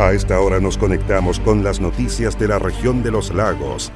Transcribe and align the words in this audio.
A 0.00 0.14
esta 0.14 0.40
hora 0.40 0.60
nos 0.60 0.78
conectamos 0.78 1.38
con 1.40 1.62
las 1.62 1.78
noticias 1.78 2.38
de 2.38 2.48
la 2.48 2.58
región 2.58 3.02
de 3.02 3.10
los 3.10 3.34
lagos. 3.34 3.92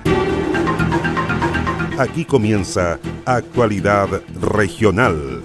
Aquí 1.99 2.27
comienza 2.27 2.99
Actualidad 3.25 4.21
Regional. 4.39 5.43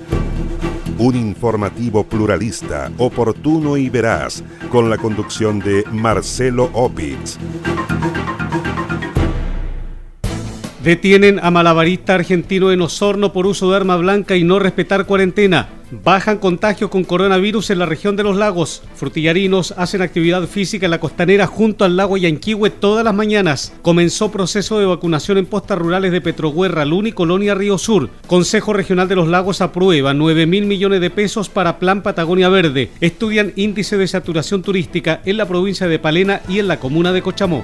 Un 0.97 1.15
informativo 1.15 2.03
pluralista, 2.03 2.91
oportuno 2.97 3.77
y 3.77 3.89
veraz, 3.89 4.43
con 4.69 4.89
la 4.89 4.97
conducción 4.97 5.59
de 5.59 5.85
Marcelo 5.93 6.69
Opitz. 6.73 7.37
Detienen 10.83 11.39
a 11.41 11.51
malabarista 11.51 12.15
argentino 12.15 12.73
en 12.73 12.81
Osorno 12.81 13.31
por 13.31 13.47
uso 13.47 13.71
de 13.71 13.77
arma 13.77 13.95
blanca 13.95 14.35
y 14.35 14.43
no 14.43 14.59
respetar 14.59 15.05
cuarentena. 15.05 15.78
Bajan 15.91 16.37
contagios 16.37 16.91
con 16.91 17.03
coronavirus 17.03 17.71
en 17.71 17.79
la 17.79 17.87
región 17.87 18.15
de 18.15 18.23
los 18.23 18.37
lagos. 18.37 18.83
Frutillarinos 18.95 19.73
hacen 19.75 20.03
actividad 20.03 20.47
física 20.47 20.85
en 20.85 20.91
la 20.91 20.99
costanera 20.99 21.47
junto 21.47 21.83
al 21.83 21.97
lago 21.97 22.15
Yanquihue 22.15 22.69
todas 22.69 23.03
las 23.03 23.15
mañanas. 23.15 23.73
Comenzó 23.81 24.31
proceso 24.31 24.79
de 24.79 24.85
vacunación 24.85 25.39
en 25.39 25.47
postas 25.47 25.79
rurales 25.79 26.11
de 26.11 26.21
Petroguerra, 26.21 26.85
Luni, 26.85 27.11
Colonia, 27.11 27.55
Río 27.55 27.79
Sur. 27.79 28.09
Consejo 28.27 28.73
Regional 28.73 29.07
de 29.07 29.15
los 29.15 29.27
Lagos 29.27 29.61
aprueba 29.61 30.13
9 30.13 30.45
mil 30.45 30.65
millones 30.67 31.01
de 31.01 31.09
pesos 31.09 31.49
para 31.49 31.79
Plan 31.79 32.03
Patagonia 32.03 32.49
Verde. 32.49 32.91
Estudian 33.01 33.53
índice 33.55 33.97
de 33.97 34.07
saturación 34.07 34.61
turística 34.61 35.21
en 35.25 35.37
la 35.37 35.47
provincia 35.47 35.87
de 35.87 35.97
Palena 35.97 36.41
y 36.47 36.59
en 36.59 36.67
la 36.67 36.79
comuna 36.79 37.11
de 37.11 37.23
Cochamó. 37.23 37.63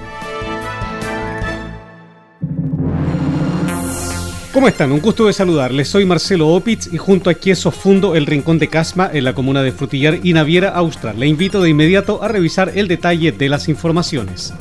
¿Cómo 4.56 4.68
están? 4.68 4.90
Un 4.90 5.00
gusto 5.00 5.26
de 5.26 5.34
saludarles. 5.34 5.86
Soy 5.86 6.06
Marcelo 6.06 6.48
Opitz 6.48 6.90
y 6.90 6.96
junto 6.96 7.28
a 7.28 7.34
Quieso 7.34 7.70
fundo 7.70 8.16
el 8.16 8.24
Rincón 8.24 8.58
de 8.58 8.68
Casma 8.68 9.10
en 9.12 9.24
la 9.24 9.34
comuna 9.34 9.62
de 9.62 9.70
Frutillar 9.70 10.20
y 10.22 10.32
Naviera, 10.32 10.70
Austral. 10.70 11.20
Le 11.20 11.26
invito 11.26 11.60
de 11.60 11.68
inmediato 11.68 12.22
a 12.22 12.28
revisar 12.28 12.72
el 12.74 12.88
detalle 12.88 13.32
de 13.32 13.50
las 13.50 13.68
informaciones. 13.68 14.54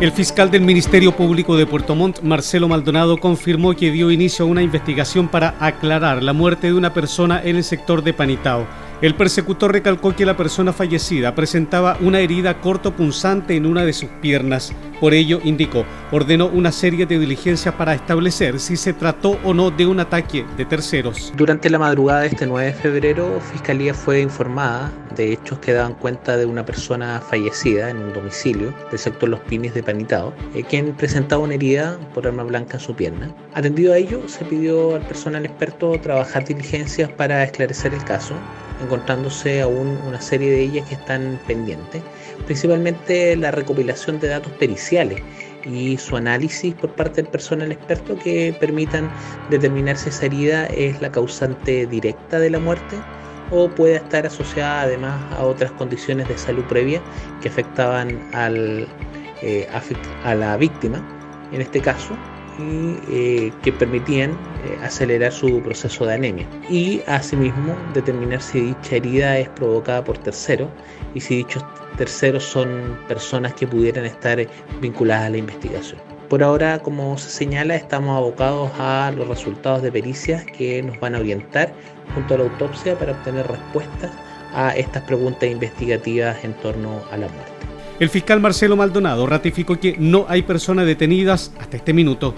El 0.00 0.10
fiscal 0.10 0.50
del 0.50 0.62
Ministerio 0.62 1.12
Público 1.12 1.56
de 1.56 1.64
Puerto 1.64 1.94
Montt, 1.94 2.20
Marcelo 2.22 2.66
Maldonado, 2.66 3.18
confirmó 3.18 3.74
que 3.76 3.92
dio 3.92 4.10
inicio 4.10 4.44
a 4.44 4.48
una 4.48 4.62
investigación 4.62 5.28
para 5.28 5.54
aclarar 5.60 6.24
la 6.24 6.32
muerte 6.32 6.66
de 6.66 6.74
una 6.74 6.92
persona 6.92 7.40
en 7.42 7.54
el 7.54 7.62
sector 7.64 8.02
de 8.02 8.12
Panitao. 8.12 8.66
El 9.00 9.16
persecutor 9.16 9.72
recalcó 9.72 10.14
que 10.14 10.24
la 10.24 10.36
persona 10.36 10.72
fallecida 10.72 11.34
presentaba 11.34 11.98
una 12.00 12.20
herida 12.20 12.60
cortopunzante 12.60 13.56
en 13.56 13.66
una 13.66 13.84
de 13.84 13.92
sus 13.92 14.08
piernas. 14.22 14.72
Por 15.00 15.12
ello, 15.12 15.40
indicó, 15.42 15.84
ordenó 16.12 16.46
una 16.46 16.70
serie 16.70 17.04
de 17.04 17.18
diligencias 17.18 17.74
para 17.74 17.94
establecer 17.94 18.60
si 18.60 18.76
se 18.76 18.92
trató 18.92 19.38
o 19.44 19.52
no 19.52 19.70
de 19.70 19.86
un 19.86 20.00
ataque 20.00 20.46
de 20.56 20.64
terceros. 20.64 21.32
Durante 21.36 21.68
la 21.68 21.78
madrugada 21.78 22.20
de 22.20 22.28
este 22.28 22.46
9 22.46 22.68
de 22.68 22.72
febrero, 22.72 23.40
Fiscalía 23.52 23.92
fue 23.92 24.20
informada 24.20 24.92
de 25.16 25.32
hechos 25.32 25.58
que 25.58 25.72
daban 25.72 25.94
cuenta 25.94 26.36
de 26.36 26.46
una 26.46 26.64
persona 26.64 27.20
fallecida 27.20 27.90
en 27.90 27.98
un 27.98 28.12
domicilio 28.12 28.72
del 28.90 28.98
sector 28.98 29.28
Los 29.28 29.40
Pines 29.40 29.74
de 29.74 29.82
Panitao, 29.82 30.32
eh, 30.54 30.62
quien 30.62 30.94
presentaba 30.94 31.42
una 31.42 31.54
herida 31.54 31.98
por 32.14 32.26
arma 32.26 32.44
blanca 32.44 32.78
en 32.78 32.80
su 32.80 32.94
pierna. 32.94 33.34
Atendido 33.54 33.92
a 33.92 33.96
ello, 33.96 34.28
se 34.28 34.44
pidió 34.44 34.94
al 34.94 35.02
personal 35.02 35.44
experto 35.44 35.98
trabajar 36.00 36.44
diligencias 36.44 37.10
para 37.12 37.42
esclarecer 37.42 37.92
el 37.92 38.04
caso 38.04 38.34
encontrándose 38.82 39.62
aún 39.62 39.98
una 40.06 40.20
serie 40.20 40.50
de 40.50 40.60
ellas 40.62 40.88
que 40.88 40.94
están 40.94 41.38
pendientes, 41.46 42.02
principalmente 42.46 43.36
la 43.36 43.50
recopilación 43.50 44.20
de 44.20 44.28
datos 44.28 44.52
periciales 44.52 45.22
y 45.64 45.96
su 45.96 46.16
análisis 46.16 46.74
por 46.74 46.90
parte 46.90 47.22
del 47.22 47.30
personal 47.30 47.72
experto 47.72 48.18
que 48.18 48.54
permitan 48.60 49.10
determinar 49.50 49.96
si 49.96 50.10
esa 50.10 50.26
herida 50.26 50.66
es 50.66 51.00
la 51.00 51.10
causante 51.10 51.86
directa 51.86 52.38
de 52.38 52.50
la 52.50 52.58
muerte 52.58 52.96
o 53.50 53.68
puede 53.68 53.96
estar 53.96 54.26
asociada 54.26 54.82
además 54.82 55.20
a 55.32 55.44
otras 55.44 55.70
condiciones 55.72 56.28
de 56.28 56.36
salud 56.36 56.64
previa 56.64 57.00
que 57.40 57.48
afectaban 57.48 58.20
al, 58.32 58.86
eh, 59.42 59.68
a 60.24 60.34
la 60.34 60.56
víctima, 60.56 61.02
en 61.52 61.60
este 61.60 61.80
caso, 61.80 62.16
y 62.58 62.96
eh, 63.10 63.52
que 63.62 63.72
permitían 63.72 64.30
eh, 64.30 64.78
acelerar 64.82 65.32
su 65.32 65.60
proceso 65.62 66.06
de 66.06 66.14
anemia 66.14 66.46
y 66.68 67.02
asimismo 67.06 67.76
determinar 67.92 68.40
si 68.40 68.60
dicha 68.60 68.96
herida 68.96 69.38
es 69.38 69.48
provocada 69.50 70.04
por 70.04 70.18
terceros 70.18 70.68
y 71.14 71.20
si 71.20 71.36
dichos 71.36 71.64
terceros 71.96 72.44
son 72.44 72.98
personas 73.08 73.54
que 73.54 73.66
pudieran 73.66 74.04
estar 74.04 74.44
vinculadas 74.80 75.26
a 75.26 75.30
la 75.30 75.38
investigación. 75.38 76.00
Por 76.28 76.42
ahora, 76.42 76.80
como 76.80 77.16
se 77.18 77.30
señala, 77.30 77.76
estamos 77.76 78.16
abocados 78.16 78.70
a 78.78 79.12
los 79.16 79.28
resultados 79.28 79.82
de 79.82 79.92
pericias 79.92 80.44
que 80.44 80.82
nos 80.82 80.98
van 80.98 81.14
a 81.14 81.18
orientar 81.18 81.72
junto 82.14 82.34
a 82.34 82.38
la 82.38 82.44
autopsia 82.44 82.98
para 82.98 83.12
obtener 83.12 83.46
respuestas 83.46 84.10
a 84.54 84.70
estas 84.76 85.02
preguntas 85.02 85.48
investigativas 85.48 86.42
en 86.44 86.54
torno 86.54 87.02
a 87.10 87.16
la 87.16 87.28
muerte. 87.28 87.53
El 88.00 88.10
fiscal 88.10 88.40
Marcelo 88.40 88.76
Maldonado 88.76 89.24
ratificó 89.26 89.78
que 89.78 89.96
no 89.98 90.26
hay 90.28 90.42
personas 90.42 90.84
detenidas 90.84 91.52
hasta 91.60 91.76
este 91.76 91.92
minuto. 91.92 92.34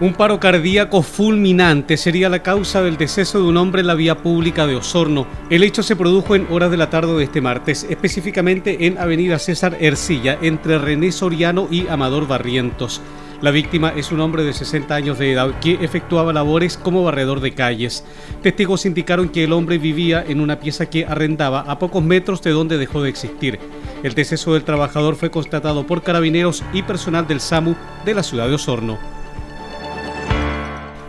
Un 0.00 0.12
paro 0.12 0.38
cardíaco 0.38 1.02
fulminante 1.02 1.96
sería 1.96 2.28
la 2.28 2.42
causa 2.42 2.82
del 2.82 2.98
deceso 2.98 3.38
de 3.38 3.44
un 3.44 3.56
hombre 3.56 3.80
en 3.80 3.86
la 3.86 3.94
vía 3.94 4.18
pública 4.18 4.66
de 4.66 4.76
Osorno. 4.76 5.26
El 5.48 5.62
hecho 5.62 5.82
se 5.82 5.96
produjo 5.96 6.34
en 6.34 6.46
horas 6.50 6.70
de 6.70 6.76
la 6.76 6.90
tarde 6.90 7.16
de 7.16 7.24
este 7.24 7.40
martes, 7.40 7.86
específicamente 7.88 8.86
en 8.86 8.98
Avenida 8.98 9.38
César 9.38 9.78
Ercilla, 9.80 10.36
entre 10.42 10.78
René 10.78 11.10
Soriano 11.10 11.68
y 11.70 11.86
Amador 11.86 12.26
Barrientos. 12.26 13.00
La 13.40 13.50
víctima 13.50 13.92
es 13.94 14.12
un 14.12 14.20
hombre 14.20 14.44
de 14.44 14.52
60 14.52 14.94
años 14.94 15.18
de 15.18 15.32
edad 15.32 15.58
que 15.60 15.78
efectuaba 15.84 16.32
labores 16.32 16.78
como 16.78 17.04
barredor 17.04 17.40
de 17.40 17.52
calles. 17.52 18.04
Testigos 18.42 18.86
indicaron 18.86 19.28
que 19.28 19.44
el 19.44 19.52
hombre 19.52 19.78
vivía 19.78 20.24
en 20.26 20.40
una 20.40 20.60
pieza 20.60 20.86
que 20.86 21.04
arrendaba 21.04 21.60
a 21.60 21.78
pocos 21.78 22.02
metros 22.02 22.42
de 22.42 22.52
donde 22.52 22.78
dejó 22.78 23.02
de 23.02 23.10
existir. 23.10 23.58
El 24.02 24.14
deceso 24.14 24.54
del 24.54 24.64
trabajador 24.64 25.16
fue 25.16 25.30
constatado 25.30 25.86
por 25.86 26.02
carabineros 26.02 26.62
y 26.72 26.82
personal 26.82 27.26
del 27.26 27.40
SAMU 27.40 27.74
de 28.04 28.14
la 28.14 28.22
ciudad 28.22 28.48
de 28.48 28.54
Osorno. 28.54 29.23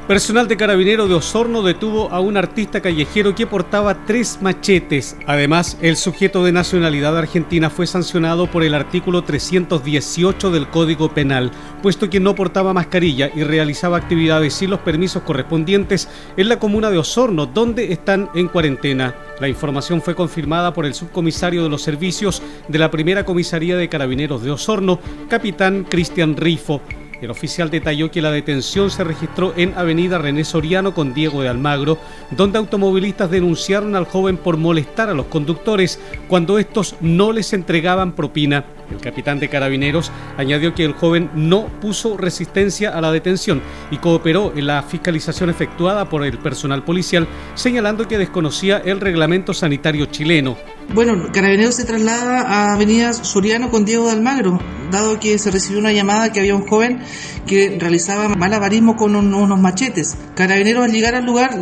Personal 0.07 0.47
de 0.47 0.55
Carabinero 0.55 1.07
de 1.07 1.15
Osorno 1.15 1.63
detuvo 1.63 2.11
a 2.11 2.19
un 2.19 2.37
artista 2.37 2.79
callejero 2.79 3.33
que 3.33 3.47
portaba 3.47 4.05
tres 4.05 4.37
machetes. 4.39 5.17
Además, 5.25 5.79
el 5.81 5.97
sujeto 5.97 6.43
de 6.43 6.51
nacionalidad 6.51 7.17
argentina 7.17 7.71
fue 7.71 7.87
sancionado 7.87 8.45
por 8.45 8.61
el 8.61 8.75
artículo 8.75 9.23
318 9.23 10.51
del 10.51 10.67
Código 10.67 11.11
Penal, 11.11 11.49
puesto 11.81 12.07
que 12.07 12.19
no 12.19 12.35
portaba 12.35 12.71
mascarilla 12.71 13.31
y 13.33 13.41
realizaba 13.41 13.97
actividades 13.97 14.53
sin 14.53 14.69
los 14.69 14.81
permisos 14.81 15.23
correspondientes 15.23 16.07
en 16.37 16.49
la 16.49 16.59
comuna 16.59 16.91
de 16.91 16.99
Osorno, 16.99 17.47
donde 17.47 17.91
están 17.91 18.29
en 18.35 18.47
cuarentena. 18.47 19.15
La 19.39 19.47
información 19.47 20.03
fue 20.03 20.13
confirmada 20.13 20.71
por 20.71 20.85
el 20.85 20.93
subcomisario 20.93 21.63
de 21.63 21.69
los 21.69 21.81
servicios 21.81 22.43
de 22.67 22.77
la 22.77 22.91
primera 22.91 23.25
comisaría 23.25 23.75
de 23.75 23.89
Carabineros 23.89 24.43
de 24.43 24.51
Osorno, 24.51 24.99
capitán 25.29 25.83
Cristian 25.89 26.37
Rifo. 26.37 26.79
El 27.21 27.31
oficial 27.31 27.69
detalló 27.69 28.11
que 28.11 28.21
la 28.21 28.31
detención 28.31 28.91
se 28.91 29.03
registró 29.03 29.53
en 29.55 29.73
Avenida 29.77 30.17
René 30.17 30.43
Soriano 30.43 30.93
con 30.93 31.13
Diego 31.13 31.41
de 31.41 31.49
Almagro, 31.49 31.97
donde 32.31 32.57
automovilistas 32.57 33.31
denunciaron 33.31 33.95
al 33.95 34.05
joven 34.05 34.37
por 34.37 34.57
molestar 34.57 35.09
a 35.09 35.13
los 35.13 35.27
conductores 35.27 35.99
cuando 36.27 36.59
estos 36.59 36.95
no 37.01 37.31
les 37.31 37.53
entregaban 37.53 38.13
propina. 38.13 38.65
El 38.91 38.99
capitán 38.99 39.39
de 39.39 39.49
carabineros 39.49 40.11
añadió 40.37 40.73
que 40.73 40.85
el 40.85 40.93
joven 40.93 41.29
no 41.33 41.67
puso 41.81 42.17
resistencia 42.17 42.89
a 42.89 43.01
la 43.01 43.11
detención 43.11 43.61
y 43.91 43.97
cooperó 43.97 44.53
en 44.55 44.67
la 44.67 44.83
fiscalización 44.83 45.49
efectuada 45.49 46.09
por 46.09 46.23
el 46.23 46.37
personal 46.37 46.83
policial, 46.83 47.27
señalando 47.55 48.07
que 48.07 48.17
desconocía 48.17 48.77
el 48.77 49.01
reglamento 49.01 49.53
sanitario 49.53 50.05
chileno. 50.05 50.57
Bueno, 50.93 51.31
Carabineros 51.33 51.75
se 51.75 51.85
traslada 51.85 52.41
a 52.41 52.73
Avenida 52.73 53.13
Soriano 53.13 53.69
con 53.69 53.85
Diego 53.85 54.05
de 54.05 54.13
Almagro, 54.13 54.59
dado 54.91 55.19
que 55.19 55.37
se 55.39 55.51
recibió 55.51 55.79
una 55.79 55.91
llamada 55.91 56.31
que 56.31 56.39
había 56.39 56.55
un 56.55 56.67
joven 56.67 56.99
que 57.47 57.77
realizaba 57.79 58.29
malabarismo 58.29 58.95
con 58.95 59.15
unos 59.15 59.59
machetes. 59.59 60.15
Carabineros 60.35 60.85
al 60.85 60.91
llegar 60.91 61.15
al 61.15 61.25
lugar, 61.25 61.59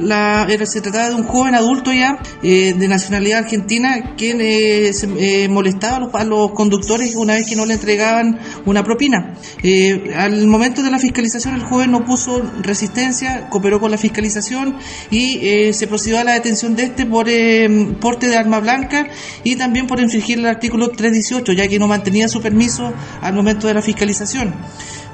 era, 0.49 0.65
se 0.65 0.81
trataba 0.81 1.09
de 1.09 1.15
un 1.15 1.23
joven 1.23 1.55
adulto 1.55 1.93
ya, 1.93 2.19
eh, 2.41 2.73
de 2.77 2.87
nacionalidad 2.87 3.39
argentina, 3.39 4.13
quien 4.17 4.41
eh, 4.41 4.91
eh, 4.91 5.47
molestaba 5.49 5.97
a 5.97 5.99
los, 5.99 6.15
a 6.15 6.23
los 6.25 6.51
conductores 6.51 7.12
una 7.15 7.35
vez 7.35 7.47
que 7.47 7.55
no 7.55 7.65
le 7.65 7.73
entregaban 7.73 8.39
una 8.65 8.83
propina. 8.83 9.35
Eh, 9.61 10.13
al 10.15 10.47
momento 10.47 10.81
de 10.83 10.91
la 10.91 10.99
fiscalización 10.99 11.55
el 11.55 11.63
joven 11.63 11.91
no 11.91 12.05
puso 12.05 12.41
resistencia, 12.61 13.49
cooperó 13.49 13.79
con 13.79 13.91
la 13.91 13.97
fiscalización 13.97 14.77
y 15.09 15.39
eh, 15.41 15.73
se 15.73 15.87
procedió 15.87 16.19
a 16.19 16.23
la 16.23 16.33
detención 16.33 16.75
de 16.75 16.83
este 16.83 17.05
por 17.05 17.27
eh, 17.29 17.95
porte 17.99 18.27
de 18.27 18.37
arma 18.37 18.59
blanca 18.59 19.07
y 19.43 19.55
también 19.55 19.87
por 19.87 19.99
infringir 19.99 20.39
el 20.39 20.45
artículo 20.45 20.89
318, 20.89 21.53
ya 21.53 21.67
que 21.67 21.79
no 21.79 21.87
mantenía 21.87 22.27
su 22.27 22.41
permiso 22.41 22.93
al 23.21 23.33
momento 23.33 23.67
de 23.67 23.73
la 23.73 23.81
fiscalización. 23.81 24.53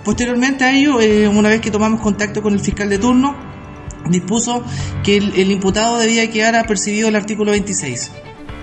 Posteriormente 0.03 0.63
a 0.63 0.71
ello, 0.71 0.97
una 1.29 1.49
vez 1.49 1.61
que 1.61 1.71
tomamos 1.71 2.01
contacto 2.01 2.41
con 2.41 2.53
el 2.53 2.61
fiscal 2.61 2.89
de 2.89 2.97
turno, 2.97 3.35
dispuso 4.09 4.63
que 5.03 5.17
el, 5.17 5.33
el 5.35 5.51
imputado 5.51 5.97
debía 5.97 6.29
quedar 6.31 6.55
apercibido 6.55 7.09
el 7.09 7.15
artículo 7.15 7.51
26. 7.51 8.11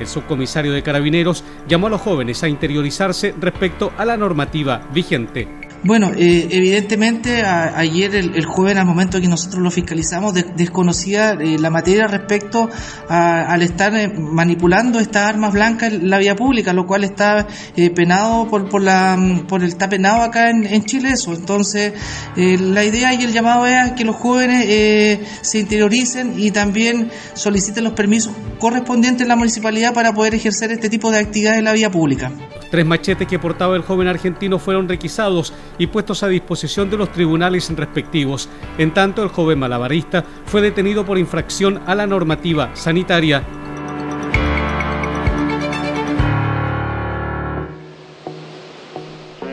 El 0.00 0.06
subcomisario 0.06 0.72
de 0.72 0.82
Carabineros 0.82 1.44
llamó 1.68 1.86
a 1.86 1.90
los 1.90 2.00
jóvenes 2.00 2.42
a 2.42 2.48
interiorizarse 2.48 3.34
respecto 3.40 3.92
a 3.96 4.04
la 4.04 4.16
normativa 4.16 4.86
vigente. 4.92 5.65
Bueno, 5.82 6.10
eh, 6.16 6.48
evidentemente 6.50 7.44
ayer 7.44 8.14
el, 8.14 8.44
joven 8.44 8.78
al 8.78 8.86
momento 8.86 9.20
que 9.20 9.28
nosotros 9.28 9.62
lo 9.62 9.70
fiscalizamos 9.70 10.34
desconocía 10.34 11.32
eh, 11.32 11.58
la 11.58 11.70
materia 11.70 12.06
respecto 12.06 12.68
al 13.08 13.62
estar 13.62 13.94
eh, 13.94 14.08
manipulando 14.08 14.98
estas 14.98 15.28
armas 15.28 15.52
blancas 15.52 15.92
en 15.92 16.10
la 16.10 16.18
vía 16.18 16.34
pública, 16.34 16.72
lo 16.72 16.86
cual 16.86 17.04
está 17.04 17.46
penado 17.94 18.48
por, 18.48 18.68
por 18.68 18.82
la 18.82 19.16
por 19.48 19.62
el 19.62 19.68
está 19.68 19.88
penado 19.88 20.22
acá 20.22 20.50
en, 20.50 20.66
en 20.66 20.84
Chile 20.84 21.10
eso. 21.10 21.32
Entonces 21.34 21.92
la 22.36 22.84
idea 22.84 23.14
y 23.14 23.22
el 23.22 23.32
llamado 23.32 23.66
es 23.66 23.92
que 23.92 24.04
los 24.04 24.16
jóvenes 24.16 25.20
se 25.42 25.58
interioricen 25.58 26.34
y 26.36 26.50
también 26.50 27.10
soliciten 27.34 27.84
los 27.84 27.92
permisos 27.92 28.32
correspondientes 28.58 29.22
en 29.22 29.28
la 29.28 29.36
municipalidad 29.36 29.94
para 29.94 30.12
poder 30.12 30.34
ejercer 30.34 30.72
este 30.72 30.88
tipo 30.88 31.10
de 31.10 31.18
actividades 31.18 31.58
en 31.58 31.64
la 31.64 31.72
vía 31.72 31.90
pública. 31.90 32.32
Tres 32.70 32.84
machetes 32.84 33.28
que 33.28 33.38
portaba 33.38 33.76
el 33.76 33.82
joven 33.82 34.08
argentino 34.08 34.58
fueron 34.58 34.88
requisados 34.88 35.52
y 35.78 35.86
puestos 35.86 36.22
a 36.22 36.28
disposición 36.28 36.90
de 36.90 36.96
los 36.96 37.12
tribunales 37.12 37.70
respectivos. 37.74 38.48
En 38.78 38.92
tanto, 38.92 39.22
el 39.22 39.28
joven 39.28 39.58
malabarista 39.58 40.24
fue 40.46 40.60
detenido 40.60 41.04
por 41.04 41.18
infracción 41.18 41.80
a 41.86 41.94
la 41.94 42.06
normativa 42.06 42.70
sanitaria. 42.74 43.42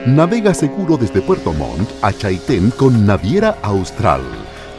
Navega 0.06 0.54
seguro 0.54 0.98
desde 0.98 1.22
Puerto 1.22 1.54
Montt 1.54 1.90
a 2.02 2.12
Chaitén 2.12 2.72
con 2.72 3.06
Naviera 3.06 3.58
Austral 3.62 4.43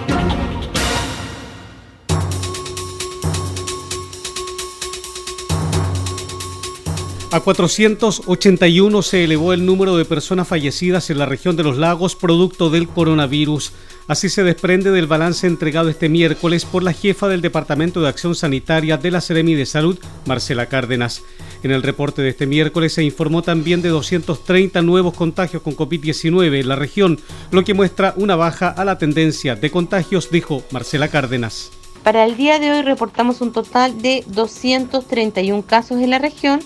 A 7.33 7.39
481 7.39 9.01
se 9.03 9.23
elevó 9.23 9.53
el 9.53 9.65
número 9.65 9.95
de 9.95 10.03
personas 10.03 10.49
fallecidas 10.49 11.09
en 11.09 11.17
la 11.17 11.25
región 11.25 11.55
de 11.55 11.63
los 11.63 11.77
lagos 11.77 12.17
producto 12.17 12.69
del 12.69 12.89
coronavirus. 12.89 13.71
Así 14.09 14.27
se 14.27 14.43
desprende 14.43 14.91
del 14.91 15.07
balance 15.07 15.47
entregado 15.47 15.87
este 15.87 16.09
miércoles 16.09 16.65
por 16.65 16.83
la 16.83 16.91
jefa 16.91 17.29
del 17.29 17.39
Departamento 17.39 18.01
de 18.01 18.09
Acción 18.09 18.35
Sanitaria 18.35 18.97
de 18.97 19.11
la 19.11 19.21
Seremi 19.21 19.53
de 19.53 19.65
Salud, 19.65 19.97
Marcela 20.25 20.65
Cárdenas. 20.65 21.23
En 21.63 21.71
el 21.71 21.83
reporte 21.83 22.21
de 22.21 22.31
este 22.31 22.47
miércoles 22.47 22.95
se 22.95 23.03
informó 23.03 23.43
también 23.43 23.81
de 23.81 23.87
230 23.87 24.81
nuevos 24.81 25.13
contagios 25.13 25.61
con 25.61 25.77
COVID-19 25.77 26.59
en 26.59 26.67
la 26.67 26.75
región, 26.75 27.17
lo 27.51 27.63
que 27.63 27.73
muestra 27.73 28.13
una 28.17 28.35
baja 28.35 28.67
a 28.67 28.83
la 28.83 28.97
tendencia 28.97 29.55
de 29.55 29.71
contagios, 29.71 30.31
dijo 30.31 30.63
Marcela 30.71 31.07
Cárdenas. 31.07 31.71
Para 32.03 32.25
el 32.25 32.35
día 32.35 32.59
de 32.59 32.71
hoy 32.71 32.81
reportamos 32.81 33.39
un 33.39 33.53
total 33.53 34.01
de 34.01 34.25
231 34.27 35.61
casos 35.61 36.01
en 36.01 36.09
la 36.09 36.19
región, 36.19 36.59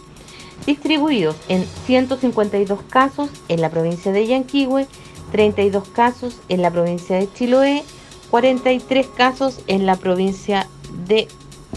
distribuidos 0.66 1.36
en 1.48 1.66
152 1.86 2.82
casos 2.90 3.30
en 3.48 3.62
la 3.62 3.70
provincia 3.70 4.12
de 4.12 4.28
Yanquihue, 4.28 4.88
32 5.32 5.88
casos 5.90 6.38
en 6.50 6.62
la 6.62 6.72
provincia 6.72 7.18
de 7.18 7.32
Chiloé, 7.32 7.84
43 8.32 9.08
casos 9.08 9.60
en 9.68 9.86
la 9.86 9.96
provincia 9.96 10.68
de 11.08 11.28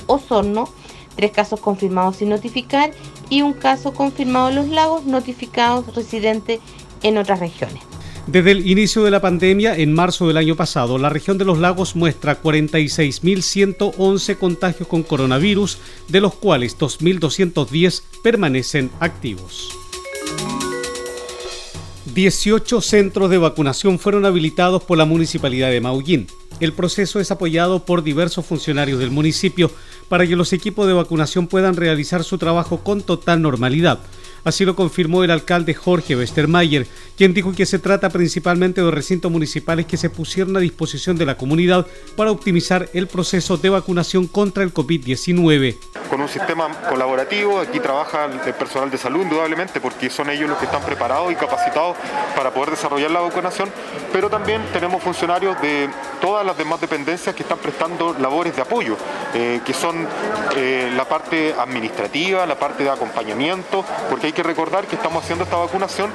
Osorno, 0.07 0.69
3 1.17 1.31
casos 1.33 1.61
confirmados 1.61 2.17
sin 2.17 2.29
notificar 2.29 2.93
y 3.29 3.43
un 3.43 3.53
caso 3.53 3.93
confirmado 3.93 4.49
en 4.51 4.55
los 4.55 4.69
lagos 4.69 5.05
notificados 5.05 5.95
residentes 5.95 6.61
en 7.03 7.19
otras 7.19 7.41
regiones. 7.41 7.88
Desde 8.31 8.51
el 8.51 8.69
inicio 8.69 9.03
de 9.05 9.11
la 9.11 9.23
pandemia, 9.23 9.75
en 9.75 9.95
marzo 9.95 10.29
del 10.29 10.37
año 10.37 10.55
pasado, 10.55 10.99
la 10.99 11.09
región 11.09 11.39
de 11.39 11.47
los 11.47 11.57
lagos 11.59 11.97
muestra 11.97 12.43
46.111 12.43 14.37
contagios 14.37 14.87
con 14.87 15.03
coronavirus, 15.03 15.79
de 16.09 16.21
los 16.21 16.35
cuales 16.35 16.79
2.210 16.79 18.03
permanecen 18.23 18.91
activos. 19.01 19.71
18 22.15 22.83
centros 22.83 23.31
de 23.31 23.39
vacunación 23.39 23.99
fueron 23.99 24.27
habilitados 24.27 24.85
por 24.85 24.99
la 24.99 25.07
Municipalidad 25.07 25.71
de 25.71 25.81
Maullín. 25.81 26.27
El 26.61 26.75
proceso 26.75 27.21
es 27.21 27.31
apoyado 27.31 27.87
por 27.87 28.03
diversos 28.03 28.45
funcionarios 28.45 28.99
del 28.99 29.11
municipio 29.11 29.71
para 30.11 30.27
que 30.27 30.37
los 30.37 30.53
equipos 30.53 30.87
de 30.87 30.93
vacunación 30.93 31.47
puedan 31.47 31.77
realizar 31.77 32.25
su 32.25 32.37
trabajo 32.37 32.85
con 32.85 33.01
total 33.01 33.41
normalidad. 33.41 34.01
Así 34.45 34.65
lo 34.65 34.77
confirmó 34.77 35.25
el 35.25 35.31
alcalde 35.31 35.75
Jorge 35.75 36.17
Westermayer, 36.17 36.87
quien 37.17 37.35
dijo 37.35 37.53
que 37.55 37.67
se 37.67 37.79
trata 37.79 38.09
principalmente 38.09 38.83
de 38.83 38.91
recintos 38.91 39.31
municipales 39.31 39.87
que 39.87 39.97
se 39.97 40.11
pusieron 40.11 40.57
a 40.57 40.61
disposición 40.61 41.17
de 41.17 41.27
la 41.27 41.37
comunidad 41.37 41.87
para 42.17 42.31
optimizar 42.31 42.89
el 42.93 43.07
proceso 43.07 43.57
de 43.57 43.69
vacunación 43.71 44.27
contra 44.27 44.63
el 44.63 44.73
COVID-19. 44.73 45.77
Con 46.09 46.21
un 46.21 46.29
sistema 46.29 46.69
colaborativo, 46.89 47.61
aquí 47.61 47.81
trabaja 47.81 48.27
el 48.47 48.55
personal 48.55 48.91
de 48.91 48.99
salud 48.99 49.23
indudablemente 49.23 49.81
porque 49.81 50.09
son 50.11 50.31
ellos 50.31 50.49
los 50.49 50.59
que 50.59 50.65
están 50.65 50.83
preparados 50.83 51.33
y 51.33 51.35
capacitados 51.35 51.97
para 52.35 52.53
poder 52.53 52.71
desarrollar 52.71 53.11
la 53.11 53.21
vacunación, 53.21 53.69
pero 54.13 54.31
también 54.31 54.63
tenemos 54.73 55.03
funcionarios 55.03 55.61
de 55.61 55.89
todas 56.21 56.47
las 56.47 56.57
demás 56.57 56.81
dependencias 56.81 57.35
que 57.35 57.43
están 57.43 57.59
prestando 57.59 58.17
labores 58.19 58.55
de 58.57 58.63
apoyo, 58.63 58.97
eh, 59.35 59.61
que 59.65 59.75
son 59.75 60.07
eh, 60.57 60.91
la 60.97 61.07
parte 61.07 61.55
administrativa, 61.59 62.47
la 62.47 62.59
parte 62.59 62.85
de 62.85 62.91
acompañamiento, 62.91 63.85
porque 64.09 64.28
hay 64.29 64.33
que 64.35 64.43
recordar 64.43 64.87
que 64.87 64.97
estamos 64.97 65.25
haciendo 65.25 65.45
esta 65.45 65.57
vacunación 65.57 66.11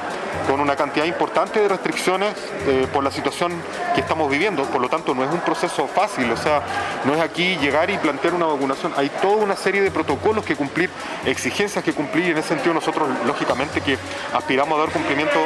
con 0.47 0.59
una 0.59 0.75
cantidad 0.75 1.05
importante 1.05 1.59
de 1.59 1.67
restricciones 1.67 2.35
eh, 2.67 2.87
por 2.93 3.03
la 3.03 3.09
situación 3.09 3.51
que 3.95 4.01
estamos 4.01 4.29
viviendo. 4.29 4.63
Por 4.65 4.81
lo 4.81 4.87
tanto, 4.87 5.15
no 5.15 5.23
es 5.23 5.31
un 5.31 5.39
proceso 5.39 5.87
fácil, 5.87 6.31
o 6.31 6.37
sea, 6.37 6.61
no 7.05 7.15
es 7.15 7.21
aquí 7.21 7.57
llegar 7.57 7.89
y 7.89 7.97
plantear 7.97 8.35
una 8.35 8.45
vacunación. 8.45 8.93
Hay 8.97 9.09
toda 9.09 9.37
una 9.37 9.55
serie 9.55 9.81
de 9.81 9.89
protocolos 9.89 10.45
que 10.45 10.55
cumplir, 10.55 10.91
exigencias 11.25 11.83
que 11.83 11.93
cumplir 11.93 12.27
y 12.27 12.31
en 12.31 12.37
ese 12.37 12.49
sentido 12.49 12.73
nosotros, 12.75 13.09
lógicamente, 13.25 13.81
que 13.81 13.97
aspiramos 14.31 14.77
a 14.77 14.81
dar 14.83 14.91
cumplimiento 14.91 15.39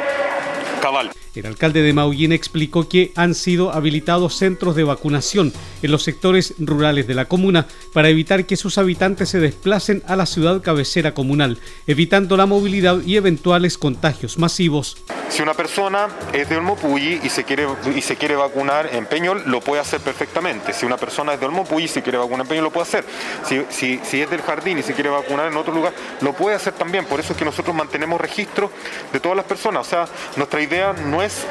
cabal. 0.78 1.10
El 1.34 1.46
alcalde 1.46 1.82
de 1.82 1.92
Maullín 1.92 2.32
explicó 2.32 2.88
que 2.88 3.12
han 3.14 3.34
sido 3.34 3.72
habilitados 3.72 4.36
centros 4.36 4.74
de 4.74 4.84
vacunación 4.84 5.52
en 5.82 5.92
los 5.92 6.02
sectores 6.02 6.54
rurales 6.58 7.06
de 7.06 7.14
la 7.14 7.26
comuna 7.26 7.68
para 7.92 8.08
evitar 8.08 8.44
que 8.44 8.56
sus 8.56 8.76
habitantes 8.78 9.28
se 9.28 9.38
desplacen 9.38 10.02
a 10.08 10.16
la 10.16 10.26
ciudad 10.26 10.62
cabecera 10.62 11.14
comunal, 11.14 11.58
evitando 11.86 12.36
la 12.36 12.46
movilidad 12.46 13.00
y 13.04 13.16
eventuales 13.16 13.78
contagios 13.78 14.38
masivos. 14.38 14.96
Si 15.28 15.42
una 15.42 15.54
persona 15.54 16.08
es 16.32 16.48
de 16.48 16.56
Olmopulli 16.56 17.20
y 17.22 17.28
se 17.28 17.44
quiere, 17.44 17.66
y 17.94 18.00
se 18.00 18.16
quiere 18.16 18.34
vacunar 18.34 18.88
en 18.92 19.06
Peñol, 19.06 19.42
lo 19.46 19.60
puede 19.60 19.80
hacer 19.80 20.00
perfectamente. 20.00 20.72
Si 20.72 20.86
una 20.86 20.96
persona 20.96 21.34
es 21.34 21.40
de 21.40 21.46
Olmopulli 21.46 21.84
y 21.84 21.88
se 21.88 22.02
quiere 22.02 22.18
vacunar 22.18 22.40
en 22.40 22.48
Peñol, 22.48 22.64
lo 22.64 22.72
puede 22.72 22.88
hacer. 22.88 23.04
Si, 23.44 23.62
si, 23.68 24.00
si 24.02 24.22
es 24.22 24.30
del 24.30 24.40
jardín 24.40 24.78
y 24.78 24.82
se 24.82 24.94
quiere 24.94 25.10
vacunar 25.10 25.46
en 25.46 25.56
otro 25.56 25.72
lugar, 25.72 25.92
lo 26.22 26.32
puede 26.32 26.56
hacer 26.56 26.72
también. 26.72 27.04
Por 27.04 27.20
eso 27.20 27.34
es 27.34 27.38
que 27.38 27.44
nosotros 27.44 27.76
mantenemos 27.76 28.20
registro 28.20 28.72
de 29.12 29.20
todas 29.20 29.36
las 29.36 29.46
personas. 29.46 29.86
O 29.86 29.90
sea, 29.90 30.08
nuestra 30.36 30.62
idea 30.68 30.92
idea 30.92 30.92
no 30.92 31.22
es, 31.22 31.46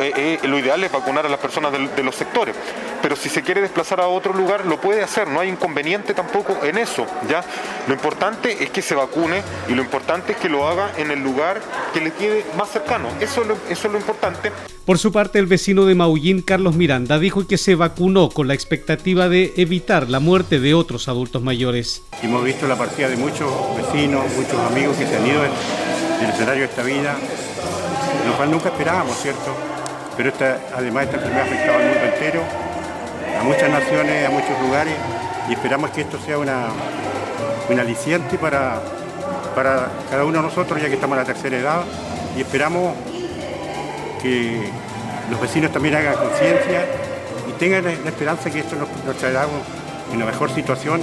eh, 0.00 0.12
eh, 0.16 0.38
lo 0.44 0.58
ideal 0.58 0.82
es 0.84 0.92
vacunar 0.92 1.26
a 1.26 1.28
las 1.28 1.40
personas 1.40 1.72
de, 1.72 2.02
los 2.02 2.14
sectores, 2.14 2.54
pero 3.02 3.16
si 3.16 3.28
se 3.28 3.42
quiere 3.42 3.60
desplazar 3.60 4.00
a 4.00 4.08
otro 4.08 4.32
lugar 4.32 4.66
lo 4.66 4.80
puede 4.80 5.02
hacer, 5.02 5.28
no 5.28 5.40
hay 5.40 5.48
inconveniente 5.48 6.14
tampoco 6.14 6.56
en 6.62 6.78
eso, 6.78 7.06
¿ya? 7.28 7.42
Lo 7.86 7.94
importante 7.94 8.62
es 8.62 8.70
que 8.70 8.82
se 8.82 8.94
vacune 8.94 9.42
y 9.68 9.74
lo 9.74 9.82
importante 9.82 10.32
es 10.32 10.38
que 10.38 10.48
lo 10.48 10.68
haga 10.68 10.92
en 10.96 11.10
el 11.10 11.22
lugar 11.22 11.60
que 11.92 12.00
le 12.00 12.12
quede 12.12 12.44
más 12.56 12.70
cercano, 12.70 13.08
eso 13.20 13.42
eso 13.68 13.86
es 13.86 13.92
lo 13.92 13.98
importante. 13.98 14.52
Por 14.84 14.98
su 14.98 15.12
parte, 15.12 15.38
el 15.38 15.46
vecino 15.46 15.84
de 15.84 15.94
Maullín, 15.94 16.40
Carlos 16.40 16.74
Miranda, 16.74 17.18
dijo 17.18 17.46
que 17.46 17.58
se 17.58 17.74
vacunó 17.74 18.30
con 18.30 18.48
la 18.48 18.54
expectativa 18.54 19.28
de 19.28 19.52
evitar 19.56 20.08
la 20.08 20.18
muerte 20.18 20.60
de 20.60 20.72
otros 20.72 21.08
adultos 21.08 21.42
mayores. 21.42 22.02
Hemos 22.22 22.42
visto 22.42 22.66
la 22.66 22.76
partida 22.76 23.08
de 23.08 23.16
muchos 23.16 23.50
vecinos, 23.76 24.24
muchos 24.34 24.58
amigos 24.70 24.96
que 24.96 25.06
se 25.06 25.16
han 25.16 25.26
ido 25.26 25.42
del 25.42 26.30
escenario 26.30 26.62
de 26.62 26.68
esta 26.68 26.82
vida, 26.82 27.16
lo 28.28 28.36
cual 28.36 28.50
nunca 28.50 28.68
esperábamos, 28.68 29.16
¿cierto? 29.16 29.54
Pero 30.16 30.28
esta, 30.28 30.58
además 30.76 31.04
esta 31.04 31.16
enfermedad 31.16 31.42
ha 31.42 31.46
afectado 31.46 31.78
al 31.78 31.84
mundo 31.84 32.04
entero, 32.14 32.42
a 33.40 33.42
muchas 33.44 33.70
naciones, 33.70 34.26
a 34.26 34.30
muchos 34.30 34.60
lugares, 34.60 34.94
y 35.48 35.52
esperamos 35.52 35.90
que 35.90 36.02
esto 36.02 36.18
sea 36.18 36.38
una, 36.38 36.66
un 37.68 37.80
aliciente 37.80 38.36
para, 38.36 38.80
para 39.54 39.88
cada 40.10 40.24
uno 40.24 40.38
de 40.38 40.44
nosotros, 40.44 40.80
ya 40.80 40.88
que 40.88 40.94
estamos 40.94 41.16
en 41.16 41.24
la 41.24 41.26
tercera 41.26 41.56
edad, 41.56 41.80
y 42.36 42.40
esperamos 42.40 42.94
que 44.22 44.70
los 45.30 45.40
vecinos 45.40 45.72
también 45.72 45.94
hagan 45.94 46.14
conciencia 46.14 46.86
y 47.48 47.52
tengan 47.58 47.84
la, 47.84 47.92
esperanza 47.92 48.50
que 48.50 48.60
esto 48.60 48.76
nos, 48.76 49.16
traerá 49.16 49.46
una 50.12 50.26
mejor 50.26 50.50
situación 50.54 51.00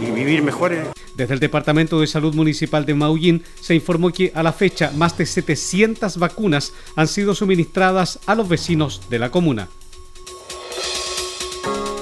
y 0.00 0.10
vivir 0.10 0.42
mejor. 0.42 0.93
Desde 1.14 1.34
el 1.34 1.40
Departamento 1.40 2.00
de 2.00 2.06
Salud 2.06 2.34
Municipal 2.34 2.84
de 2.84 2.94
Maullín 2.94 3.42
se 3.60 3.74
informó 3.74 4.10
que 4.10 4.32
a 4.34 4.42
la 4.42 4.52
fecha 4.52 4.90
más 4.96 5.16
de 5.16 5.26
700 5.26 6.18
vacunas 6.18 6.72
han 6.96 7.06
sido 7.06 7.34
suministradas 7.34 8.18
a 8.26 8.34
los 8.34 8.48
vecinos 8.48 9.02
de 9.08 9.18
la 9.20 9.30
comuna. 9.30 9.68